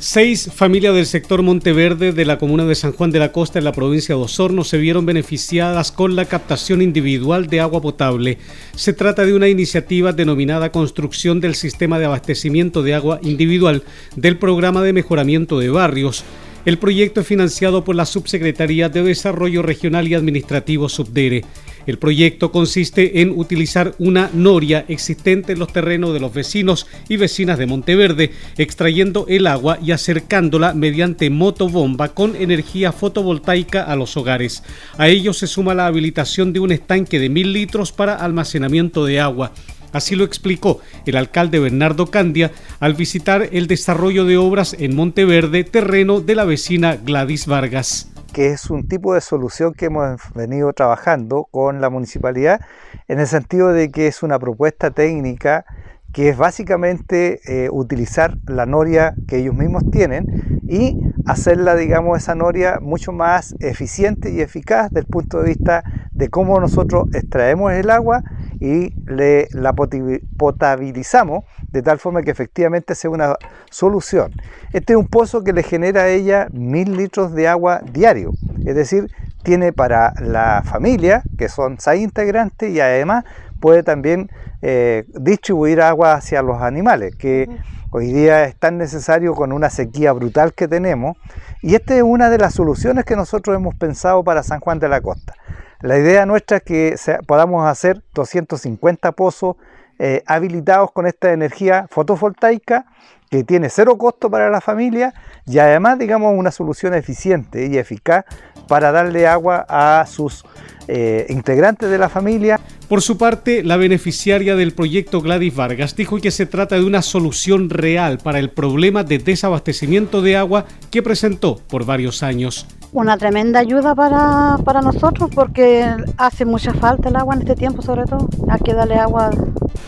Seis 0.00 0.48
familias 0.54 0.94
del 0.94 1.06
sector 1.06 1.42
Monteverde 1.42 2.12
de 2.12 2.24
la 2.24 2.38
comuna 2.38 2.64
de 2.64 2.76
San 2.76 2.92
Juan 2.92 3.10
de 3.10 3.18
la 3.18 3.32
Costa 3.32 3.58
en 3.58 3.64
la 3.64 3.72
provincia 3.72 4.14
de 4.14 4.20
Osorno 4.20 4.62
se 4.62 4.78
vieron 4.78 5.06
beneficiadas 5.06 5.90
con 5.90 6.14
la 6.14 6.26
captación 6.26 6.82
individual 6.82 7.48
de 7.48 7.58
agua 7.58 7.82
potable. 7.82 8.38
Se 8.76 8.92
trata 8.92 9.26
de 9.26 9.34
una 9.34 9.48
iniciativa 9.48 10.12
denominada 10.12 10.70
Construcción 10.70 11.40
del 11.40 11.56
Sistema 11.56 11.98
de 11.98 12.04
Abastecimiento 12.04 12.84
de 12.84 12.94
Agua 12.94 13.18
Individual 13.24 13.82
del 14.14 14.38
Programa 14.38 14.84
de 14.84 14.92
Mejoramiento 14.92 15.58
de 15.58 15.68
Barrios. 15.68 16.22
El 16.64 16.78
proyecto 16.78 17.22
es 17.22 17.26
financiado 17.26 17.82
por 17.82 17.96
la 17.96 18.06
Subsecretaría 18.06 18.88
de 18.88 19.02
Desarrollo 19.02 19.62
Regional 19.62 20.06
y 20.06 20.14
Administrativo 20.14 20.88
Subdere. 20.88 21.44
El 21.88 21.96
proyecto 21.96 22.52
consiste 22.52 23.22
en 23.22 23.30
utilizar 23.30 23.94
una 23.98 24.28
noria 24.34 24.84
existente 24.88 25.54
en 25.54 25.58
los 25.58 25.72
terrenos 25.72 26.12
de 26.12 26.20
los 26.20 26.34
vecinos 26.34 26.86
y 27.08 27.16
vecinas 27.16 27.56
de 27.56 27.64
Monteverde, 27.64 28.30
extrayendo 28.58 29.24
el 29.26 29.46
agua 29.46 29.78
y 29.82 29.92
acercándola 29.92 30.74
mediante 30.74 31.30
motobomba 31.30 32.08
con 32.08 32.36
energía 32.36 32.92
fotovoltaica 32.92 33.84
a 33.84 33.96
los 33.96 34.18
hogares. 34.18 34.62
A 34.98 35.08
ello 35.08 35.32
se 35.32 35.46
suma 35.46 35.74
la 35.74 35.86
habilitación 35.86 36.52
de 36.52 36.60
un 36.60 36.72
estanque 36.72 37.18
de 37.18 37.30
mil 37.30 37.54
litros 37.54 37.90
para 37.90 38.16
almacenamiento 38.16 39.06
de 39.06 39.20
agua. 39.20 39.52
Así 39.90 40.14
lo 40.14 40.24
explicó 40.24 40.82
el 41.06 41.16
alcalde 41.16 41.58
Bernardo 41.58 42.10
Candia 42.10 42.52
al 42.80 42.92
visitar 42.92 43.48
el 43.50 43.66
desarrollo 43.66 44.26
de 44.26 44.36
obras 44.36 44.76
en 44.78 44.94
Monteverde, 44.94 45.64
terreno 45.64 46.20
de 46.20 46.34
la 46.34 46.44
vecina 46.44 46.96
Gladys 47.02 47.46
Vargas 47.46 48.10
que 48.32 48.48
es 48.50 48.70
un 48.70 48.86
tipo 48.86 49.14
de 49.14 49.20
solución 49.20 49.74
que 49.74 49.86
hemos 49.86 50.20
venido 50.34 50.72
trabajando 50.72 51.48
con 51.50 51.80
la 51.80 51.90
municipalidad 51.90 52.60
en 53.08 53.20
el 53.20 53.26
sentido 53.26 53.72
de 53.72 53.90
que 53.90 54.06
es 54.06 54.22
una 54.22 54.38
propuesta 54.38 54.90
técnica 54.90 55.64
que 56.12 56.30
es 56.30 56.36
básicamente 56.36 57.40
eh, 57.46 57.68
utilizar 57.70 58.38
la 58.46 58.66
noria 58.66 59.14
que 59.26 59.38
ellos 59.38 59.54
mismos 59.54 59.84
tienen 59.90 60.60
y 60.66 60.98
hacerla, 61.26 61.76
digamos, 61.76 62.18
esa 62.18 62.34
noria 62.34 62.78
mucho 62.80 63.12
más 63.12 63.54
eficiente 63.60 64.30
y 64.30 64.40
eficaz 64.40 64.90
desde 64.90 65.00
el 65.00 65.06
punto 65.06 65.40
de 65.40 65.48
vista 65.48 65.84
de 66.12 66.30
cómo 66.30 66.58
nosotros 66.58 67.08
extraemos 67.12 67.72
el 67.72 67.90
agua 67.90 68.22
y 68.60 68.94
le, 69.06 69.48
la 69.52 69.74
potabilizamos 69.74 71.44
de 71.70 71.82
tal 71.82 71.98
forma 71.98 72.22
que 72.22 72.30
efectivamente 72.30 72.94
sea 72.94 73.10
una 73.10 73.34
solución. 73.70 74.32
Este 74.72 74.94
es 74.94 74.98
un 74.98 75.06
pozo 75.06 75.44
que 75.44 75.52
le 75.52 75.62
genera 75.62 76.02
a 76.02 76.08
ella 76.08 76.48
mil 76.52 76.96
litros 76.96 77.34
de 77.34 77.46
agua 77.46 77.82
diario, 77.92 78.32
es 78.64 78.74
decir, 78.74 79.10
tiene 79.42 79.72
para 79.72 80.12
la 80.20 80.62
familia, 80.64 81.22
que 81.36 81.48
son 81.48 81.76
seis 81.78 82.02
integrantes, 82.02 82.70
y 82.70 82.80
además 82.80 83.24
puede 83.60 83.82
también 83.82 84.28
eh, 84.62 85.04
distribuir 85.14 85.80
agua 85.80 86.14
hacia 86.14 86.42
los 86.42 86.62
animales, 86.62 87.14
que 87.16 87.48
hoy 87.90 88.12
día 88.12 88.44
es 88.44 88.56
tan 88.56 88.78
necesario 88.78 89.34
con 89.34 89.52
una 89.52 89.70
sequía 89.70 90.12
brutal 90.12 90.52
que 90.54 90.68
tenemos. 90.68 91.16
Y 91.62 91.74
esta 91.74 91.96
es 91.96 92.02
una 92.02 92.30
de 92.30 92.38
las 92.38 92.54
soluciones 92.54 93.04
que 93.04 93.16
nosotros 93.16 93.56
hemos 93.56 93.74
pensado 93.74 94.22
para 94.24 94.42
San 94.42 94.60
Juan 94.60 94.78
de 94.78 94.88
la 94.88 95.00
Costa. 95.00 95.34
La 95.80 95.96
idea 95.96 96.26
nuestra 96.26 96.56
es 96.56 96.62
que 96.64 96.96
podamos 97.26 97.66
hacer 97.66 98.02
250 98.14 99.12
pozos 99.12 99.56
eh, 100.00 100.22
habilitados 100.26 100.92
con 100.92 101.06
esta 101.06 101.32
energía 101.32 101.86
fotovoltaica 101.90 102.86
que 103.30 103.44
tiene 103.44 103.68
cero 103.68 103.98
costo 103.98 104.30
para 104.30 104.48
la 104.50 104.60
familia 104.60 105.12
y 105.44 105.58
además, 105.58 105.98
digamos, 105.98 106.34
una 106.36 106.50
solución 106.50 106.94
eficiente 106.94 107.66
y 107.66 107.78
eficaz 107.78 108.24
para 108.68 108.92
darle 108.92 109.26
agua 109.26 109.66
a 109.68 110.06
sus 110.06 110.44
eh, 110.90 111.26
integrantes 111.28 111.90
de 111.90 111.98
la 111.98 112.08
familia. 112.08 112.58
Por 112.88 113.02
su 113.02 113.18
parte, 113.18 113.62
la 113.62 113.76
beneficiaria 113.76 114.56
del 114.56 114.72
proyecto 114.72 115.20
Gladys 115.20 115.54
Vargas 115.54 115.94
dijo 115.94 116.16
que 116.16 116.30
se 116.30 116.46
trata 116.46 116.76
de 116.76 116.84
una 116.84 117.02
solución 117.02 117.68
real 117.68 118.16
para 118.16 118.38
el 118.38 118.50
problema 118.50 119.04
de 119.04 119.18
desabastecimiento 119.18 120.22
de 120.22 120.38
agua 120.38 120.64
que 120.90 121.02
presentó 121.02 121.56
por 121.68 121.84
varios 121.84 122.22
años. 122.22 122.66
Una 122.92 123.18
tremenda 123.18 123.60
ayuda 123.60 123.94
para, 123.94 124.56
para 124.64 124.80
nosotros 124.80 125.28
porque 125.34 125.86
hace 126.16 126.46
mucha 126.46 126.72
falta 126.72 127.10
el 127.10 127.16
agua 127.16 127.34
en 127.34 127.42
este 127.42 127.54
tiempo 127.54 127.82
sobre 127.82 128.04
todo. 128.04 128.26
Hay 128.48 128.60
que 128.60 128.72
darle 128.72 128.94
agua 128.94 129.30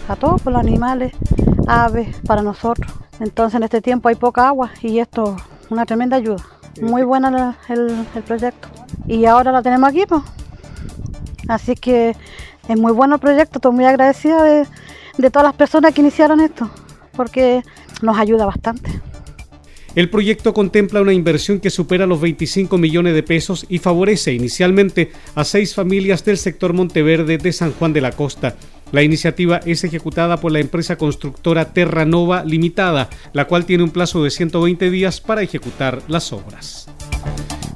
a 0.07 0.17
todos, 0.17 0.45
los 0.45 0.57
animales, 0.57 1.15
aves, 1.67 2.15
para 2.27 2.43
nosotros. 2.43 2.93
Entonces 3.21 3.57
en 3.57 3.63
este 3.63 3.81
tiempo 3.81 4.11
hay 4.11 4.17
poca 4.17 4.49
agua 4.49 4.71
y 4.83 4.99
esto 4.99 5.35
es 5.65 5.71
una 5.71 5.87
tremenda 5.87 6.19
ayuda. 6.19 6.45
Muy 6.81 7.03
buena 7.03 7.57
el, 7.69 8.23
proyecto. 8.23 8.69
Y 9.07 9.25
ahora 9.25 9.53
la 9.53 9.63
tenemos 9.63 9.89
aquí, 9.89 10.05
pues. 10.09 10.23
Así 11.49 11.75
que 11.75 12.15
es 12.69 12.79
muy 12.79 12.93
bueno 12.93 13.17
el 13.17 13.21
proyecto, 13.21 13.59
estoy 13.59 13.73
muy 13.73 13.85
agradecida 13.85 14.43
de, 14.45 14.67
de 15.19 15.31
todas 15.31 15.47
las 15.47 15.55
personas 15.55 15.93
que 15.93 16.01
iniciaron 16.01 16.41
esto, 16.41 16.71
porque 17.17 17.63
nos 18.03 18.17
ayuda 18.19 18.47
bastante. 18.47 19.01
El 19.97 20.09
proyecto 20.09 20.55
contempla 20.55 21.01
una 21.01 21.13
inversión 21.13 21.59
que 21.59 21.69
supera 21.69 22.07
los 22.07 22.21
25 22.21 22.79
millones 22.79 23.13
de 23.13 23.25
pesos 23.25 23.67
y 23.69 23.79
favorece 23.79 24.33
inicialmente 24.33 25.11
a 25.35 25.45
seis 25.45 25.75
familias 25.75 26.25
del 26.25 26.39
sector 26.39 26.73
Monteverde 26.73 27.39
de 27.39 27.53
San 27.53 27.73
Juan 27.73 27.93
de 27.93 28.01
la 28.01 28.13
Costa. 28.13 28.55
La 28.93 29.03
iniciativa 29.03 29.61
es 29.65 29.85
ejecutada 29.85 30.39
por 30.39 30.53
la 30.53 30.59
empresa 30.59 30.97
constructora 30.97 31.73
Terranova 31.73 32.45
Limitada, 32.45 33.09
la 33.33 33.47
cual 33.47 33.65
tiene 33.65 33.85
un 33.85 33.91
plazo 33.91 34.25
de 34.25 34.31
120 34.31 34.91
días 34.91 35.21
para 35.21 35.43
ejecutar 35.43 36.03
las 36.09 36.33
obras. 36.33 36.89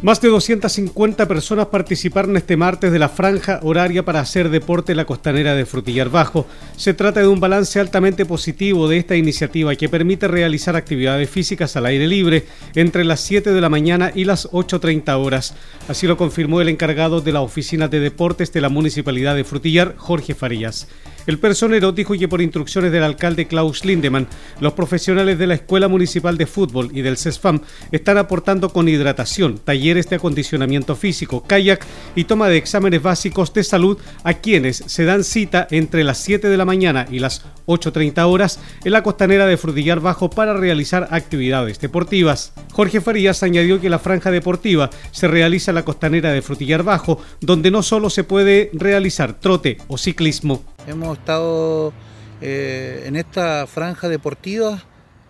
Más 0.05 0.21
de 0.21 0.29
250 0.29 1.27
personas 1.27 1.69
participaron 1.69 2.37
este 2.37 2.59
martes 2.59 2.93
de 2.93 2.99
la 2.99 3.09
franja 3.09 3.61
horaria 3.63 4.05
para 4.05 4.21
hacer 4.21 4.51
deporte 4.51 4.93
en 4.93 4.99
la 4.99 5.07
costanera 5.07 5.55
de 5.55 5.65
Frutillar 5.65 6.11
Bajo. 6.11 6.47
Se 6.77 6.93
trata 6.93 7.21
de 7.21 7.27
un 7.27 7.41
balance 7.41 7.81
altamente 7.81 8.27
positivo 8.27 8.87
de 8.87 8.99
esta 8.99 9.17
iniciativa 9.17 9.75
que 9.77 9.89
permite 9.89 10.29
realizar 10.29 10.77
actividades 10.77 11.31
físicas 11.31 11.75
al 11.77 11.87
aire 11.87 12.07
libre 12.07 12.45
entre 12.75 13.03
las 13.03 13.21
7 13.21 13.51
de 13.53 13.61
la 13.63 13.71
mañana 13.71 14.13
y 14.15 14.25
las 14.25 14.47
8.30 14.51 15.25
horas. 15.25 15.55
Así 15.89 16.07
lo 16.07 16.19
confirmó 16.19 16.61
el 16.61 16.69
encargado 16.69 17.23
de 17.23 17.33
la 17.33 17.41
Oficina 17.41 17.89
de 17.89 18.01
Deportes 18.01 18.53
de 18.53 18.61
la 18.61 18.69
Municipalidad 18.69 19.35
de 19.35 19.45
Frutillar, 19.45 19.95
Jorge 19.97 20.35
Farías. 20.35 20.87
El 21.27 21.39
personero 21.39 21.93
dijo 21.93 22.13
que 22.19 22.29
por 22.29 22.43
instrucciones 22.43 22.93
del 22.93 23.03
alcalde 23.03 23.47
Klaus 23.47 23.87
Lindemann, 23.87 24.29
los 24.61 24.75
profesionales 24.75 25.39
de 25.39 25.47
la 25.47 25.55
Escuela 25.55 25.89
Municipal 25.89 26.37
de 26.37 26.45
Fútbol 26.45 26.91
y 26.93 27.01
del 27.01 27.17
CESFAM 27.17 27.61
están 27.93 28.19
aportando 28.19 28.69
con 28.69 28.91
hidratación, 28.91 29.59
talleres 29.59 29.94
talleres 29.95 30.11
de 30.11 30.17
acondicionamiento 30.17 30.97
físico, 30.97 31.45
kayak 31.47 31.85
y 32.17 32.25
toma 32.25 32.49
de 32.49 32.57
exámenes 32.57 33.01
básicos 33.03 33.53
de 33.55 33.63
salud 33.63 33.99
a 34.25 34.35
quienes 34.35 34.77
se 34.77 35.05
dan 35.05 35.23
cita 35.23 35.69
entre 35.71 36.03
las 36.03 36.19
7 36.19 36.49
de 36.49 36.57
la 36.57 36.65
mañana 36.65 37.07
y 37.11 37.21
las 37.21 37.45
8.30 37.67 38.27
horas 38.27 38.59
en 38.85 38.93
la 38.93 39.03
costanera 39.03 39.47
de 39.47 39.57
Frutillar 39.57 40.01
Bajo 40.01 40.31
para 40.31 40.55
realizar 40.55 41.09
actividades 41.11 41.79
deportivas. 41.79 42.53
Jorge 42.73 43.01
Farías 43.01 43.43
añadió 43.43 43.81
que 43.81 43.89
la 43.89 44.01
franja 44.01 44.31
deportiva 44.31 44.91
se 45.13 45.29
realiza 45.29 45.71
en 45.71 45.77
la 45.77 45.85
costanera 45.85 46.33
de 46.33 46.43
Frutillar 46.43 46.83
Bajo, 46.83 47.21
donde 47.41 47.71
no 47.71 47.83
solo 47.83 48.11
se 48.11 48.25
puede 48.25 48.71
realizar 48.73 49.35
trote 49.35 49.79
o 49.87 49.97
ciclismo. 49.97 50.65
Hemos 50.89 51.19
estado 51.19 51.93
eh, 52.41 53.05
en 53.07 53.17
esta 53.17 53.67
franja 53.69 54.09
deportiva 54.09 54.83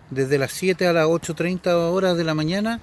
desde 0.09 0.37
las 0.37 0.51
7 0.53 0.87
a 0.87 0.93
las 0.93 1.05
8.30 1.05 1.67
horas 1.91 2.17
de 2.17 2.23
la 2.23 2.33
mañana 2.33 2.81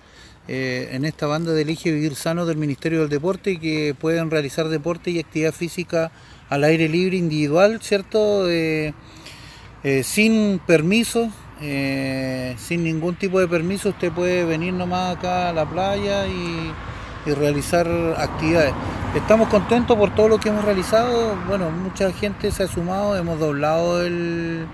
eh, 0.48 0.90
en 0.92 1.05
esta 1.05 1.26
banda 1.26 1.52
de 1.52 1.62
Elige 1.62 1.92
Vivir 1.92 2.14
Sano 2.14 2.46
del 2.46 2.57
Ministerio 2.57 3.00
del 3.00 3.09
Deporte 3.09 3.59
que 3.59 3.94
pueden 3.98 4.31
realizar 4.31 4.68
deporte 4.68 5.11
y 5.11 5.18
actividad 5.18 5.52
física 5.52 6.11
al 6.48 6.64
aire 6.64 6.88
libre 6.88 7.16
individual, 7.16 7.81
¿cierto? 7.83 8.48
Eh, 8.48 8.92
sin 10.02 10.61
permiso, 10.66 11.31
sin 11.61 12.85
ningún 12.85 13.16
tipo 13.16 13.40
de 13.40 13.48
permiso, 13.48 13.90
usted 13.90 14.12
puede 14.12 14.44
venir 14.44 14.74
nomás 14.74 15.16
acá 15.16 15.48
a 15.48 15.52
la 15.52 15.68
playa 15.68 16.26
y 16.26 16.72
y 17.26 17.33
realizar 17.33 17.87
actividades. 18.18 18.74
Estamos 19.14 19.48
contentos 19.48 19.96
por 19.96 20.14
todo 20.14 20.28
lo 20.28 20.38
que 20.38 20.48
hemos 20.48 20.64
realizado. 20.64 21.37
Bueno, 21.46 21.70
mucha 21.70 22.11
gente 22.12 22.50
se 22.50 22.64
ha 22.64 22.68
sumado, 22.68 23.16
hemos 23.16 23.38
doblado 23.38 24.02
el, 24.05 24.66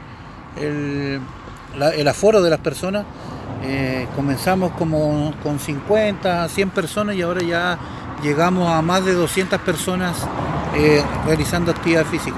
el, 0.60 2.08
aforo 2.08 2.40
de 2.40 2.50
las 2.50 2.60
personas. 2.60 3.04
Eh, 3.62 4.06
comenzamos 4.14 4.72
como 4.72 5.34
con 5.42 5.58
50, 5.58 6.48
100 6.48 6.70
personas 6.70 7.16
y 7.16 7.22
ahora 7.22 7.42
ya 7.42 7.78
llegamos 8.22 8.68
a 8.70 8.82
más 8.82 9.04
de 9.04 9.14
200 9.14 9.60
personas 9.60 10.16
eh, 10.76 11.02
realizando 11.26 11.70
actividad 11.70 12.04
física. 12.06 12.36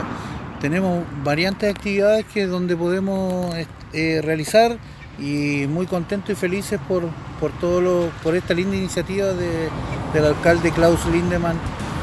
Tenemos 0.61 1.05
variantes 1.25 1.63
de 1.63 1.71
actividades 1.71 2.27
que 2.27 2.47
donde 2.47 2.77
podemos 2.77 3.55
eh, 3.93 4.21
realizar 4.23 4.77
y 5.19 5.67
muy 5.69 5.87
contentos 5.87 6.31
y 6.31 6.35
felices 6.35 6.81
por, 6.89 7.03
por, 7.39 7.51
todo 7.53 7.81
lo, 7.81 8.11
por 8.23 8.35
esta 8.35 8.55
linda 8.55 8.77
iniciativa 8.77 9.29
del 9.29 10.25
alcalde 10.25 10.71
Klaus 10.71 11.05
Lindemann, 11.07 11.57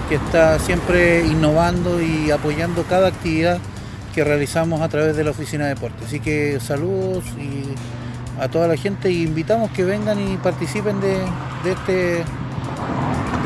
que 0.09 0.15
está 0.15 0.59
siempre 0.59 1.25
innovando 1.25 2.01
y 2.01 2.31
apoyando 2.31 2.83
cada 2.83 3.07
actividad 3.07 3.59
que 4.13 4.23
realizamos 4.23 4.81
a 4.81 4.89
través 4.89 5.15
de 5.15 5.23
la 5.23 5.31
Oficina 5.31 5.65
de 5.65 5.75
Deporte. 5.75 6.05
Así 6.05 6.19
que 6.19 6.59
saludos 6.59 7.23
y 7.39 7.63
a 8.39 8.47
toda 8.49 8.67
la 8.67 8.77
gente 8.77 9.11
y 9.11 9.23
invitamos 9.23 9.71
que 9.71 9.83
vengan 9.83 10.19
y 10.19 10.37
participen 10.37 10.99
de, 10.99 11.19
de, 11.63 11.71
este, 11.71 11.93
de 11.93 12.23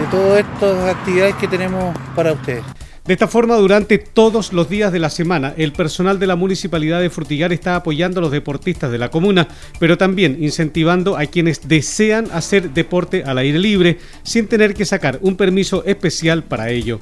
todas 0.09 0.39
estas 0.39 0.95
actividades 0.95 1.35
que 1.35 1.47
tenemos 1.47 1.95
para 2.15 2.33
ustedes. 2.33 2.63
De 3.05 3.13
esta 3.13 3.27
forma, 3.27 3.55
durante 3.55 3.97
todos 3.97 4.53
los 4.53 4.69
días 4.69 4.93
de 4.93 4.99
la 4.99 5.09
semana, 5.09 5.55
el 5.57 5.73
personal 5.73 6.19
de 6.19 6.27
la 6.27 6.35
Municipalidad 6.35 7.01
de 7.01 7.09
Frutillar 7.09 7.51
está 7.51 7.75
apoyando 7.75 8.19
a 8.19 8.21
los 8.21 8.31
deportistas 8.31 8.91
de 8.91 8.99
la 8.99 9.09
comuna, 9.09 9.47
pero 9.79 9.97
también 9.97 10.37
incentivando 10.39 11.17
a 11.17 11.25
quienes 11.25 11.67
desean 11.67 12.27
hacer 12.31 12.71
deporte 12.73 13.23
al 13.23 13.39
aire 13.39 13.57
libre 13.57 13.97
sin 14.21 14.47
tener 14.47 14.75
que 14.75 14.85
sacar 14.85 15.17
un 15.23 15.35
permiso 15.35 15.83
especial 15.85 16.43
para 16.43 16.69
ello. 16.69 17.01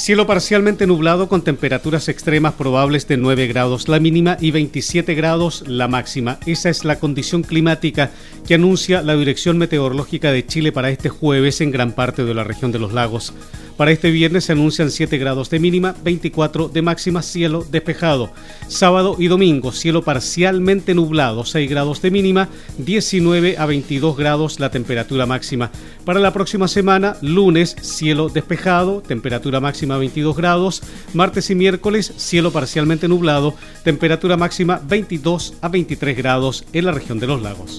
Cielo 0.00 0.26
parcialmente 0.26 0.86
nublado 0.86 1.28
con 1.28 1.42
temperaturas 1.42 2.08
extremas 2.08 2.54
probables 2.54 3.06
de 3.06 3.18
9 3.18 3.46
grados 3.48 3.86
la 3.86 4.00
mínima 4.00 4.38
y 4.40 4.50
27 4.50 5.14
grados 5.14 5.62
la 5.66 5.88
máxima. 5.88 6.38
Esa 6.46 6.70
es 6.70 6.86
la 6.86 6.98
condición 6.98 7.42
climática 7.42 8.10
que 8.48 8.54
anuncia 8.54 9.02
la 9.02 9.14
Dirección 9.14 9.58
Meteorológica 9.58 10.32
de 10.32 10.46
Chile 10.46 10.72
para 10.72 10.88
este 10.88 11.10
jueves 11.10 11.60
en 11.60 11.70
gran 11.70 11.92
parte 11.92 12.24
de 12.24 12.32
la 12.32 12.44
región 12.44 12.72
de 12.72 12.78
los 12.78 12.94
lagos. 12.94 13.34
Para 13.80 13.92
este 13.92 14.10
viernes 14.10 14.44
se 14.44 14.52
anuncian 14.52 14.90
7 14.90 15.16
grados 15.16 15.48
de 15.48 15.58
mínima, 15.58 15.96
24 16.04 16.68
de 16.68 16.82
máxima, 16.82 17.22
cielo 17.22 17.64
despejado. 17.70 18.30
Sábado 18.68 19.16
y 19.18 19.28
domingo, 19.28 19.72
cielo 19.72 20.02
parcialmente 20.02 20.94
nublado, 20.94 21.46
6 21.46 21.70
grados 21.70 22.02
de 22.02 22.10
mínima, 22.10 22.50
19 22.76 23.56
a 23.56 23.64
22 23.64 24.18
grados 24.18 24.60
la 24.60 24.70
temperatura 24.70 25.24
máxima. 25.24 25.70
Para 26.04 26.20
la 26.20 26.34
próxima 26.34 26.68
semana, 26.68 27.16
lunes, 27.22 27.74
cielo 27.80 28.28
despejado, 28.28 29.00
temperatura 29.00 29.60
máxima 29.60 29.96
22 29.96 30.36
grados. 30.36 30.82
Martes 31.14 31.48
y 31.48 31.54
miércoles, 31.54 32.12
cielo 32.18 32.52
parcialmente 32.52 33.08
nublado, 33.08 33.54
temperatura 33.82 34.36
máxima 34.36 34.78
22 34.86 35.54
a 35.62 35.68
23 35.68 36.18
grados 36.18 36.66
en 36.74 36.84
la 36.84 36.92
región 36.92 37.18
de 37.18 37.28
los 37.28 37.40
lagos. 37.40 37.78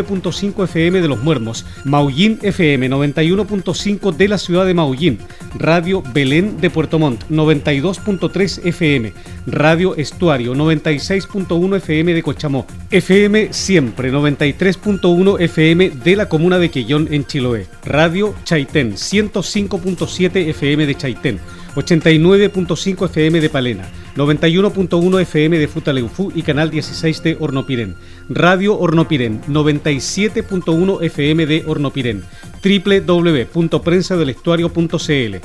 9.5 0.03 0.63
FM 0.63 1.01
de 1.01 1.07
Los 1.07 1.21
Muermos, 1.21 1.65
Maullín 1.83 2.39
FM 2.41 2.89
91.5 2.89 4.15
de 4.15 4.27
la 4.27 4.37
ciudad 4.37 4.65
de 4.65 4.73
Maullín, 4.73 5.19
Radio 5.57 6.03
Belén 6.13 6.59
de 6.59 6.69
Puerto 6.69 6.99
Montt 6.99 7.23
92.3 7.29 8.65
FM, 8.65 9.13
Radio 9.47 9.95
Estuario 9.95 10.55
96.1 10.55 11.77
FM 11.77 12.13
de 12.13 12.23
Cochamó, 12.23 12.65
FM 12.89 13.53
Siempre 13.53 14.11
93.1 14.11 15.41
FM 15.41 15.89
de 15.89 16.15
la 16.15 16.27
comuna 16.27 16.59
de 16.59 16.69
Quellón 16.69 17.07
en 17.11 17.25
Chiloé, 17.25 17.67
Radio 17.85 18.35
Chaitén 18.43 18.93
105.7 18.93 20.49
FM 20.49 20.85
de 20.85 20.95
Chaitén, 20.95 21.39
89.5 21.75 23.05
FM 23.05 23.41
de 23.41 23.49
Palena, 23.49 23.89
91.1 24.15 25.21
FM 25.21 25.57
de 25.57 25.67
Futaleufú 25.67 26.31
y 26.35 26.43
Canal 26.43 26.69
16 26.69 27.23
de 27.23 27.37
Hornopirén. 27.39 27.95
Radio 28.29 28.77
Hornopirén, 28.77 29.41
97.1 29.47 31.03
FM 31.03 31.45
de 31.45 31.63
Hornopirén. 31.65 32.23
www.prensadelestuario.cl, 32.61 35.35